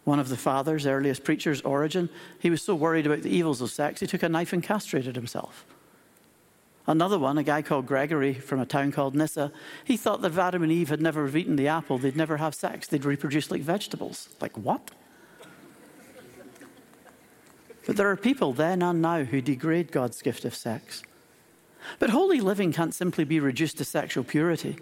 One 0.05 0.19
of 0.19 0.29
the 0.29 0.37
fathers, 0.37 0.87
earliest 0.87 1.23
preachers, 1.23 1.61
Origen, 1.63 2.11
he 2.41 2.51
was 2.51 2.61
so 2.61 2.75
worried 2.75 3.07
about 3.07 3.23
the 3.23 3.35
evils 3.35 3.61
of 3.61 3.71
sex, 3.71 4.01
he 4.01 4.07
took 4.07 4.23
a 4.23 4.29
knife 4.29 4.53
and 4.53 4.63
castrated 4.63 5.15
himself. 5.15 5.65
Another 6.87 7.19
one, 7.19 7.39
a 7.39 7.45
guy 7.45 7.63
called 7.63 7.87
Gregory 7.87 8.35
from 8.35 8.59
a 8.59 8.67
town 8.67 8.91
called 8.91 9.15
Nyssa, 9.15 9.53
he 9.85 9.97
thought 9.97 10.21
that 10.23 10.37
Adam 10.37 10.65
and 10.65 10.73
Eve 10.73 10.89
had 10.89 11.01
never 11.01 11.29
eaten 11.37 11.55
the 11.55 11.69
apple, 11.69 11.97
they'd 11.97 12.17
never 12.17 12.39
have 12.39 12.57
sex, 12.57 12.89
they'd 12.89 13.05
reproduce 13.05 13.53
like 13.53 13.63
vegetables. 13.63 14.29
Like, 14.41 14.59
what? 14.59 14.91
But 17.87 17.97
there 17.97 18.11
are 18.11 18.17
people 18.17 18.53
then 18.53 18.83
and 18.83 19.01
now 19.01 19.23
who 19.23 19.41
degrade 19.41 19.93
God's 19.93 20.23
gift 20.23 20.45
of 20.45 20.55
sex. 20.55 21.05
But 21.99 22.11
holy 22.11 22.41
living 22.41 22.73
can't 22.73 22.95
simply 22.95 23.25
be 23.25 23.41
reduced 23.41 23.79
to 23.79 23.85
sexual 23.85 24.25
purity. 24.25 24.77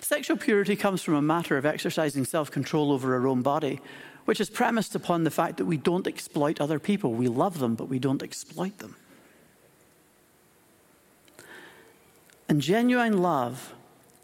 Sexual 0.00 0.36
purity 0.36 0.76
comes 0.76 1.02
from 1.02 1.14
a 1.14 1.22
matter 1.22 1.56
of 1.56 1.66
exercising 1.66 2.24
self 2.24 2.50
control 2.50 2.92
over 2.92 3.14
our 3.14 3.26
own 3.26 3.42
body, 3.42 3.80
which 4.24 4.40
is 4.40 4.50
premised 4.50 4.94
upon 4.94 5.24
the 5.24 5.30
fact 5.30 5.56
that 5.56 5.64
we 5.64 5.76
don't 5.76 6.06
exploit 6.06 6.60
other 6.60 6.78
people. 6.78 7.12
We 7.12 7.28
love 7.28 7.58
them, 7.58 7.74
but 7.74 7.88
we 7.88 7.98
don't 7.98 8.22
exploit 8.22 8.78
them. 8.78 8.96
And 12.48 12.60
genuine 12.60 13.22
love, 13.22 13.74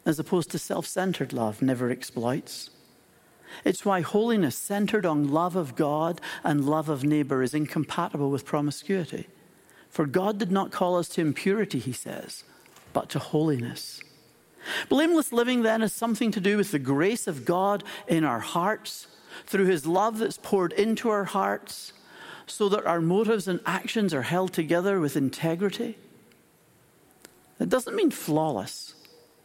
as 0.05 0.19
opposed 0.19 0.51
to 0.51 0.59
self 0.59 0.87
centered 0.87 1.33
love, 1.33 1.63
never 1.63 1.91
exploits. 1.91 2.71
It's 3.65 3.85
why 3.85 4.01
holiness 4.01 4.57
centered 4.57 5.07
on 5.07 5.31
love 5.31 5.57
of 5.57 5.77
God 5.77 6.21
and 6.45 6.65
love 6.65 6.89
of 6.89 7.05
neighbor 7.05 7.43
is 7.43 7.55
incompatible 7.55 8.31
with 8.31 8.45
promiscuity. 8.45 9.29
For 9.97 10.05
God 10.05 10.37
did 10.37 10.53
not 10.53 10.73
call 10.73 10.99
us 10.99 11.09
to 11.09 11.23
impurity, 11.23 11.79
he 11.79 11.93
says, 11.93 12.45
but 12.93 13.09
to 13.09 13.19
holiness. 13.19 14.03
Blameless 14.91 15.33
living 15.33 15.63
then 15.63 15.81
has 15.81 15.95
something 15.95 16.31
to 16.33 16.39
do 16.39 16.59
with 16.59 16.71
the 16.71 16.79
grace 16.79 17.27
of 17.27 17.47
God 17.47 17.83
in 18.07 18.23
our 18.23 18.41
hearts, 18.41 19.07
through 19.47 19.65
his 19.65 19.87
love 19.87 20.19
that's 20.19 20.37
poured 20.37 20.75
into 20.75 21.09
our 21.09 21.25
hearts, 21.25 21.95
so 22.47 22.69
that 22.69 22.85
our 22.85 23.01
motives 23.01 23.49
and 23.49 23.59
actions 23.65 24.13
are 24.13 24.21
held 24.21 24.53
together 24.53 25.01
with 25.01 25.17
integrity. 25.17 25.97
It 27.59 27.71
doesn't 27.71 27.97
mean 27.97 28.11
flawless. 28.11 28.97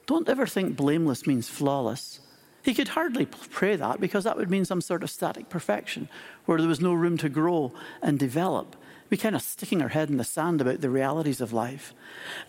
Don't 0.05 0.27
ever 0.27 0.45
think 0.45 0.75
blameless 0.75 1.25
means 1.25 1.47
flawless. 1.47 2.19
He 2.61 2.73
could 2.73 2.89
hardly 2.89 3.25
pray 3.25 3.77
that 3.77 4.01
because 4.01 4.25
that 4.25 4.35
would 4.35 4.51
mean 4.51 4.65
some 4.65 4.81
sort 4.81 5.01
of 5.01 5.09
static 5.09 5.47
perfection 5.47 6.09
where 6.43 6.57
there 6.57 6.67
was 6.67 6.81
no 6.81 6.93
room 6.93 7.17
to 7.19 7.29
grow 7.29 7.71
and 8.01 8.19
develop 8.19 8.75
we 9.11 9.17
kind 9.17 9.35
of 9.35 9.41
sticking 9.41 9.81
our 9.81 9.89
head 9.89 10.09
in 10.09 10.15
the 10.15 10.23
sand 10.23 10.61
about 10.61 10.79
the 10.79 10.89
realities 10.89 11.41
of 11.41 11.51
life. 11.51 11.93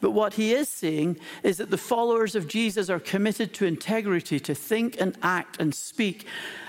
But 0.00 0.12
what 0.12 0.34
he 0.34 0.54
is 0.54 0.68
saying 0.68 1.18
is 1.42 1.56
that 1.56 1.70
the 1.70 1.76
followers 1.76 2.36
of 2.36 2.46
Jesus 2.46 2.88
are 2.88 3.00
committed 3.00 3.52
to 3.54 3.66
integrity, 3.66 4.38
to 4.38 4.54
think 4.54 4.98
and 5.00 5.18
act 5.22 5.60
and 5.60 5.74
speak 5.74 6.24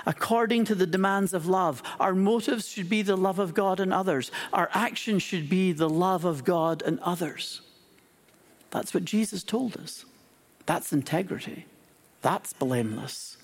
according 0.08 0.65
to 0.65 0.75
the 0.75 0.88
demands 0.88 1.32
of 1.32 1.47
love. 1.47 1.84
Our 1.99 2.15
motives 2.15 2.67
should 2.67 2.89
be 2.89 3.03
the 3.03 3.15
love 3.15 3.38
of 3.38 3.53
God 3.53 3.79
and 3.79 3.93
others, 3.93 4.32
our 4.51 4.69
actions 4.73 5.21
should 5.21 5.47
be 5.47 5.71
the 5.71 5.89
love 5.89 6.25
of 6.25 6.43
God 6.43 6.82
and 6.82 6.99
others. 7.01 7.62
That's 8.71 8.95
what 8.95 9.06
Jesus 9.06 9.43
told 9.43 9.77
us. 9.77 10.06
That's 10.65 10.91
integrity. 10.91 11.67
That's 12.23 12.51
blameless. 12.53 13.38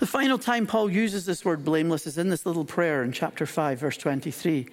The 0.00 0.06
final 0.06 0.38
time 0.38 0.66
Paul 0.66 0.90
uses 0.90 1.26
this 1.26 1.44
word 1.44 1.64
blameless 1.64 2.06
is 2.06 2.18
in 2.18 2.28
this 2.28 2.46
little 2.46 2.64
prayer 2.64 3.02
in 3.02 3.12
chapter 3.12 3.46
5, 3.46 3.78
verse 3.78 3.96
23. 3.96 4.66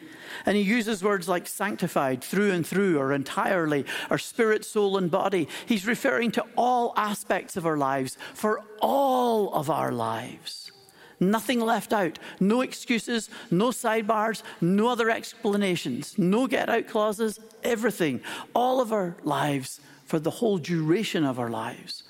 And 0.45 0.55
he 0.55 0.63
uses 0.63 1.03
words 1.03 1.27
like 1.27 1.47
sanctified, 1.47 2.23
through 2.23 2.51
and 2.51 2.65
through, 2.65 2.97
or 2.97 3.11
entirely, 3.11 3.85
or 4.09 4.17
spirit, 4.17 4.63
soul, 4.63 4.97
and 4.97 5.11
body. 5.11 5.47
He's 5.65 5.87
referring 5.87 6.31
to 6.31 6.45
all 6.55 6.93
aspects 6.95 7.57
of 7.57 7.65
our 7.65 7.77
lives, 7.77 8.17
for 8.33 8.63
all 8.79 9.53
of 9.53 9.69
our 9.69 9.91
lives. 9.91 10.71
Nothing 11.19 11.59
left 11.59 11.93
out. 11.93 12.17
No 12.39 12.61
excuses, 12.61 13.29
no 13.51 13.69
sidebars, 13.69 14.41
no 14.59 14.87
other 14.87 15.09
explanations, 15.09 16.17
no 16.17 16.47
get 16.47 16.67
out 16.67 16.87
clauses, 16.87 17.39
everything. 17.63 18.21
All 18.55 18.81
of 18.81 18.91
our 18.91 19.15
lives 19.23 19.79
for 20.03 20.19
the 20.19 20.31
whole 20.31 20.57
duration 20.57 21.23
of 21.23 21.39
our 21.39 21.49
lives. 21.49 22.03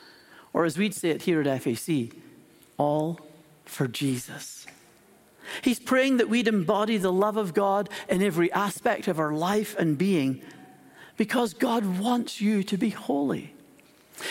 Or 0.54 0.64
as 0.64 0.78
we'd 0.78 0.96
say 0.96 1.10
it 1.10 1.24
here 1.24 1.42
at 1.42 1.62
FAC, 1.62 2.14
all 2.82 3.20
for 3.64 3.88
Jesus. 3.88 4.66
He's 5.62 5.80
praying 5.80 6.18
that 6.18 6.30
we'd 6.30 6.48
embody 6.48 6.98
the 6.98 7.12
love 7.12 7.38
of 7.38 7.54
God 7.54 7.90
in 8.10 8.24
every 8.24 8.52
aspect 8.54 9.08
of 9.08 9.20
our 9.20 9.34
life 9.34 9.76
and 9.78 9.98
being 9.98 10.42
because 11.16 11.54
God 11.54 12.00
wants 12.00 12.42
you 12.42 12.64
to 12.64 12.78
be 12.78 12.90
holy. 12.90 13.54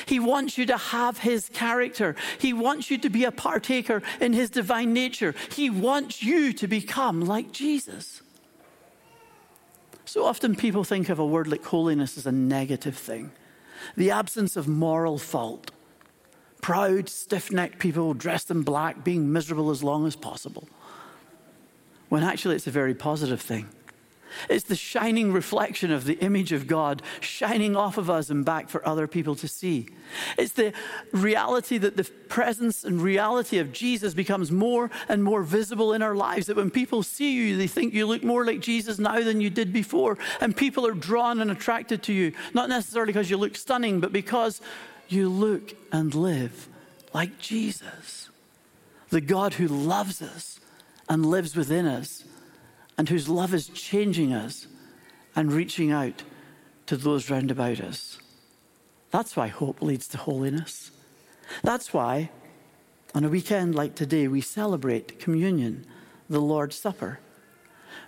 He 0.07 0.19
wants 0.19 0.59
you 0.59 0.67
to 0.67 0.77
have 0.77 1.19
His 1.19 1.49
character. 1.49 2.17
He 2.39 2.53
wants 2.53 2.91
you 2.91 2.99
to 2.99 3.09
be 3.09 3.25
a 3.25 3.31
partaker 3.31 4.03
in 4.21 4.33
His 4.33 4.51
divine 4.51 4.93
nature. 4.93 5.33
He 5.53 5.71
wants 5.71 6.23
you 6.23 6.53
to 6.55 6.67
become 6.67 7.21
like 7.21 7.53
Jesus. 7.53 8.23
So 10.05 10.25
often 10.25 10.57
people 10.57 10.83
think 10.83 11.09
of 11.09 11.21
a 11.21 11.27
word 11.27 11.47
like 11.47 11.65
holiness 11.65 12.19
as 12.19 12.27
a 12.27 12.33
negative 12.33 12.97
thing, 12.97 13.31
the 13.97 14.11
absence 14.11 14.57
of 14.57 14.67
moral 14.67 15.19
fault 15.19 15.71
proud, 16.61 17.09
stiff 17.09 17.51
necked 17.51 17.79
people 17.79 18.15
dressed 18.15 18.51
in 18.51 18.63
black 18.63 19.05
being 19.05 19.33
miserable 19.33 19.71
as 19.71 19.83
long 19.83 20.07
as 20.07 20.17
possible. 20.17 20.69
When 22.09 22.23
actually 22.23 22.57
it's 22.57 22.67
a 22.67 22.73
very 22.73 22.95
positive 22.95 23.41
thing. 23.41 23.69
It's 24.49 24.65
the 24.65 24.77
shining 24.77 25.33
reflection 25.33 25.91
of 25.91 26.05
the 26.05 26.15
image 26.15 26.53
of 26.53 26.67
God 26.67 27.03
shining 27.21 27.77
off 27.77 27.99
of 27.99 28.09
us 28.09 28.31
and 28.31 28.45
back 28.45 28.69
for 28.69 28.87
other 28.87 29.07
people 29.07 29.35
to 29.37 29.49
see. 29.49 29.89
It's 30.39 30.53
the 30.53 30.73
reality 31.13 31.79
that 31.79 31.97
the 31.97 32.05
presence 32.29 32.85
and 32.85 33.01
reality 33.03 33.59
of 33.59 33.73
Jesus 33.73 34.15
becomes 34.15 34.51
more 34.51 34.91
and 35.09 35.25
more 35.25 35.43
visible 35.43 35.93
in 35.93 36.03
our 36.03 36.15
lives. 36.15 36.47
That 36.47 36.57
when 36.57 36.71
people 36.71 37.03
see 37.03 37.33
you, 37.33 37.57
they 37.57 37.67
think 37.67 37.95
you 37.95 38.07
look 38.07 38.23
more 38.23 38.45
like 38.45 38.61
Jesus 38.61 38.99
now 38.99 39.21
than 39.21 39.41
you 39.41 39.51
did 39.51 39.73
before. 39.73 40.19
And 40.41 40.57
people 40.57 40.87
are 40.87 40.95
drawn 40.95 41.41
and 41.41 41.51
attracted 41.51 42.03
to 42.05 42.13
you, 42.13 42.33
not 42.55 42.69
necessarily 42.69 43.13
because 43.13 43.31
you 43.31 43.37
look 43.37 43.57
stunning, 43.57 44.01
but 44.01 44.13
because 44.13 44.61
you 45.13 45.29
look 45.29 45.75
and 45.93 46.15
live 46.15 46.69
like 47.13 47.39
Jesus, 47.39 48.29
the 49.09 49.21
God 49.21 49.55
who 49.55 49.67
loves 49.67 50.23
us 50.23 50.61
and 51.09 51.27
lives 51.27 51.57
within 51.57 51.87
us, 51.87 52.25
and 52.97 53.09
whose 53.09 53.29
love 53.29 53.55
is 53.55 53.69
changing 53.69 54.33
us 54.33 54.67
and 55.35 55.53
reaching 55.53 55.91
out 55.91 56.23
to 56.87 56.97
those 56.97 57.31
round 57.31 57.51
about 57.51 57.81
us. 57.81 58.19
That's 59.11 59.37
why 59.37 59.49
hope 59.49 59.83
leads 59.83 60.07
to 60.09 60.19
holiness. 60.19 60.91
That's 61.63 61.93
why, 61.93 62.31
on 63.15 63.25
a 63.25 63.29
weekend 63.29 63.75
like 63.75 63.95
today, 63.95 64.29
we 64.29 64.41
celebrate 64.41 65.19
communion, 65.19 65.85
the 66.29 66.41
Lord's 66.41 66.77
Supper. 66.77 67.19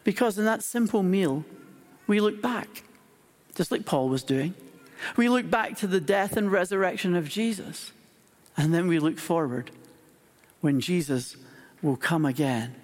Because 0.05 0.39
in 0.39 0.45
that 0.45 0.63
simple 0.63 1.03
meal, 1.03 1.45
we 2.07 2.21
look 2.21 2.41
back, 2.41 2.85
just 3.55 3.73
like 3.73 3.85
Paul 3.85 4.09
was 4.09 4.23
doing. 4.23 4.55
We 5.17 5.29
look 5.29 5.51
back 5.51 5.77
to 5.79 5.87
the 5.87 6.01
death 6.01 6.37
and 6.37 6.51
resurrection 6.51 7.15
of 7.15 7.29
Jesus, 7.29 7.93
and 8.57 8.73
then 8.73 8.87
we 8.87 8.99
look 8.99 9.19
forward 9.19 9.71
when 10.61 10.81
Jesus 10.81 11.37
will 11.81 11.97
come 11.97 12.25
again. 12.25 12.75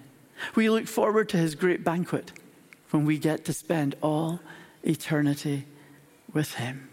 We 0.55 0.69
look 0.69 0.87
forward 0.87 1.29
to 1.29 1.37
his 1.37 1.55
great 1.55 1.83
banquet 1.83 2.31
when 2.91 3.05
we 3.05 3.17
get 3.17 3.45
to 3.45 3.53
spend 3.53 3.95
all 4.01 4.39
eternity 4.83 5.65
with 6.33 6.55
him. 6.55 6.89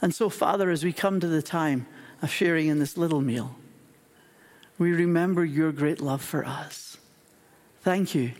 And 0.00 0.14
so, 0.14 0.28
Father, 0.28 0.70
as 0.70 0.84
we 0.84 0.92
come 0.92 1.20
to 1.20 1.26
the 1.26 1.42
time 1.42 1.86
of 2.22 2.30
sharing 2.30 2.68
in 2.68 2.78
this 2.78 2.96
little 2.96 3.20
meal, 3.20 3.56
we 4.78 4.92
remember 4.92 5.44
your 5.44 5.72
great 5.72 6.00
love 6.00 6.22
for 6.22 6.44
us. 6.44 6.98
Thank 7.82 8.14
you 8.14 8.32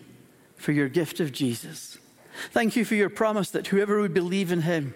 for 0.56 0.72
your 0.72 0.88
gift 0.88 1.20
of 1.20 1.32
Jesus. 1.32 1.98
Thank 2.50 2.76
you 2.76 2.84
for 2.84 2.94
your 2.94 3.08
promise 3.08 3.50
that 3.50 3.68
whoever 3.68 4.00
would 4.00 4.14
believe 4.14 4.52
in 4.52 4.62
him 4.62 4.94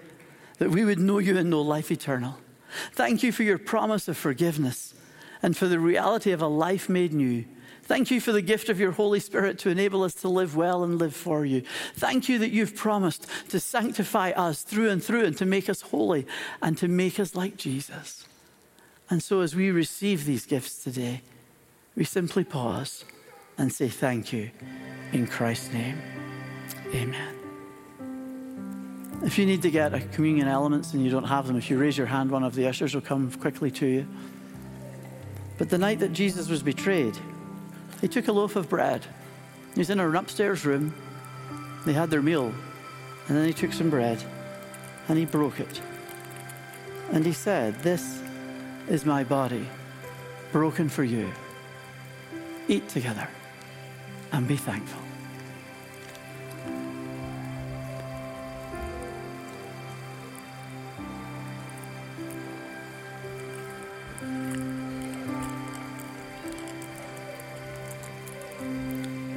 that 0.63 0.71
we 0.71 0.85
would 0.85 1.01
know 1.01 1.19
you 1.19 1.37
and 1.37 1.51
know 1.51 1.61
life 1.61 1.91
eternal. 1.91 2.39
Thank 2.93 3.25
you 3.25 3.33
for 3.33 3.43
your 3.43 3.59
promise 3.59 4.07
of 4.07 4.17
forgiveness 4.17 4.95
and 5.43 5.57
for 5.57 5.67
the 5.67 5.81
reality 5.81 6.31
of 6.31 6.41
a 6.41 6.47
life 6.47 6.89
made 6.89 7.13
new. 7.13 7.45
Thank 7.83 8.13
you 8.13 8.21
for 8.21 8.31
the 8.31 8.43
gift 8.43 8.69
of 8.69 8.79
your 8.79 8.93
Holy 8.93 9.19
Spirit 9.19 9.59
to 9.59 9.71
enable 9.71 10.05
us 10.05 10.15
to 10.15 10.29
live 10.29 10.55
well 10.55 10.85
and 10.85 11.01
live 11.01 11.17
for 11.17 11.45
you. 11.45 11.65
Thank 11.97 12.29
you 12.29 12.39
that 12.39 12.53
you've 12.53 12.77
promised 12.77 13.27
to 13.49 13.59
sanctify 13.59 14.31
us 14.37 14.63
through 14.63 14.91
and 14.91 15.03
through 15.03 15.25
and 15.25 15.37
to 15.39 15.47
make 15.47 15.69
us 15.69 15.81
holy 15.81 16.29
and 16.63 16.79
to 16.79 16.87
make 16.87 17.19
us 17.19 17.35
like 17.35 17.57
Jesus. 17.57 18.25
And 19.11 19.21
so, 19.21 19.41
as 19.41 19.57
we 19.57 19.73
receive 19.73 20.27
these 20.27 20.47
gifts 20.47 20.85
today, 20.85 21.23
we 21.97 22.05
simply 22.05 22.45
pause 22.45 23.05
and 23.59 23.73
say 23.73 23.89
thank 23.89 24.33
you 24.33 24.53
in 25.11 25.27
Christ's 25.27 25.73
name. 25.73 26.01
Amen. 26.95 27.42
If 29.25 29.39
you 29.39 29.47
need 29.47 29.63
to 29.63 29.71
get 29.71 29.95
a 29.95 30.01
communion 30.01 30.49
elements 30.49 30.95
and 30.95 31.05
you 31.05 31.11
don't 31.11 31.25
have 31.25 31.47
them, 31.47 31.57
if 31.57 31.71
you 31.71 31.79
raise 31.79 31.97
your 31.97 32.09
hand, 32.09 32.31
one 32.31 32.43
of 32.43 32.55
the 32.55 32.67
ushers 32.67 32.95
will 32.95 33.03
come 33.03 33.31
quickly 33.31 33.71
to 33.71 33.87
you. 33.87 34.07
But 35.59 35.69
the 35.69 35.79
night 35.79 36.01
that 36.01 36.13
Jesus 36.13 36.49
was 36.49 36.63
betrayed, 36.63 37.17
he 38.01 38.09
took 38.09 38.27
a 38.27 38.33
loaf 38.33 38.57
of 38.57 38.69
bread. 38.69 39.07
He 39.75 39.81
was 39.81 39.91
in 39.91 40.01
an 40.01 40.17
upstairs 40.17 40.65
room. 40.65 40.93
They 41.87 41.93
had 41.93 42.11
their 42.11 42.21
meal. 42.21 42.53
And 43.29 43.37
then 43.37 43.47
he 43.47 43.53
took 43.53 43.73
some 43.73 43.91
bread 43.91 44.23
and 45.09 45.17
he 45.17 45.25
broke 45.25 45.61
it. 45.61 45.81
And 47.13 47.25
he 47.25 47.33
said, 47.33 47.79
This 47.83 48.21
is 48.89 49.07
my 49.07 49.23
body, 49.23 49.69
broken 50.51 50.89
for 50.89 51.05
you. 51.05 51.31
Eat 52.67 52.89
together 52.89 53.29
and 54.33 54.49
be 54.49 54.57
thankful. 54.57 55.12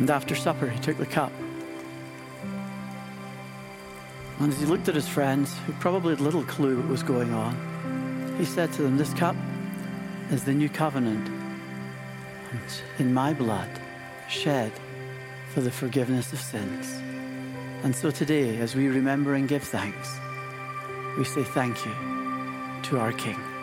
And 0.05 0.11
after 0.11 0.35
supper, 0.35 0.69
he 0.69 0.79
took 0.81 0.99
the 0.99 1.05
cup. 1.07 1.31
And 4.39 4.53
as 4.53 4.59
he 4.59 4.67
looked 4.67 4.87
at 4.87 4.93
his 4.93 5.07
friends, 5.07 5.57
who 5.65 5.73
probably 5.73 6.11
had 6.11 6.21
little 6.21 6.43
clue 6.43 6.77
what 6.77 6.87
was 6.87 7.01
going 7.01 7.33
on, 7.33 8.35
he 8.37 8.45
said 8.45 8.71
to 8.73 8.83
them, 8.83 8.97
This 8.97 9.15
cup 9.15 9.35
is 10.29 10.43
the 10.43 10.53
new 10.53 10.69
covenant 10.69 11.27
in 12.99 13.15
my 13.15 13.33
blood, 13.33 13.67
shed 14.29 14.71
for 15.49 15.61
the 15.61 15.71
forgiveness 15.71 16.33
of 16.33 16.39
sins. 16.39 17.01
And 17.83 17.95
so 17.95 18.11
today, 18.11 18.59
as 18.59 18.75
we 18.75 18.89
remember 18.89 19.33
and 19.33 19.47
give 19.47 19.63
thanks, 19.63 20.19
we 21.17 21.23
say 21.23 21.43
thank 21.43 21.83
you 21.83 21.95
to 22.83 22.99
our 22.99 23.11
King. 23.11 23.54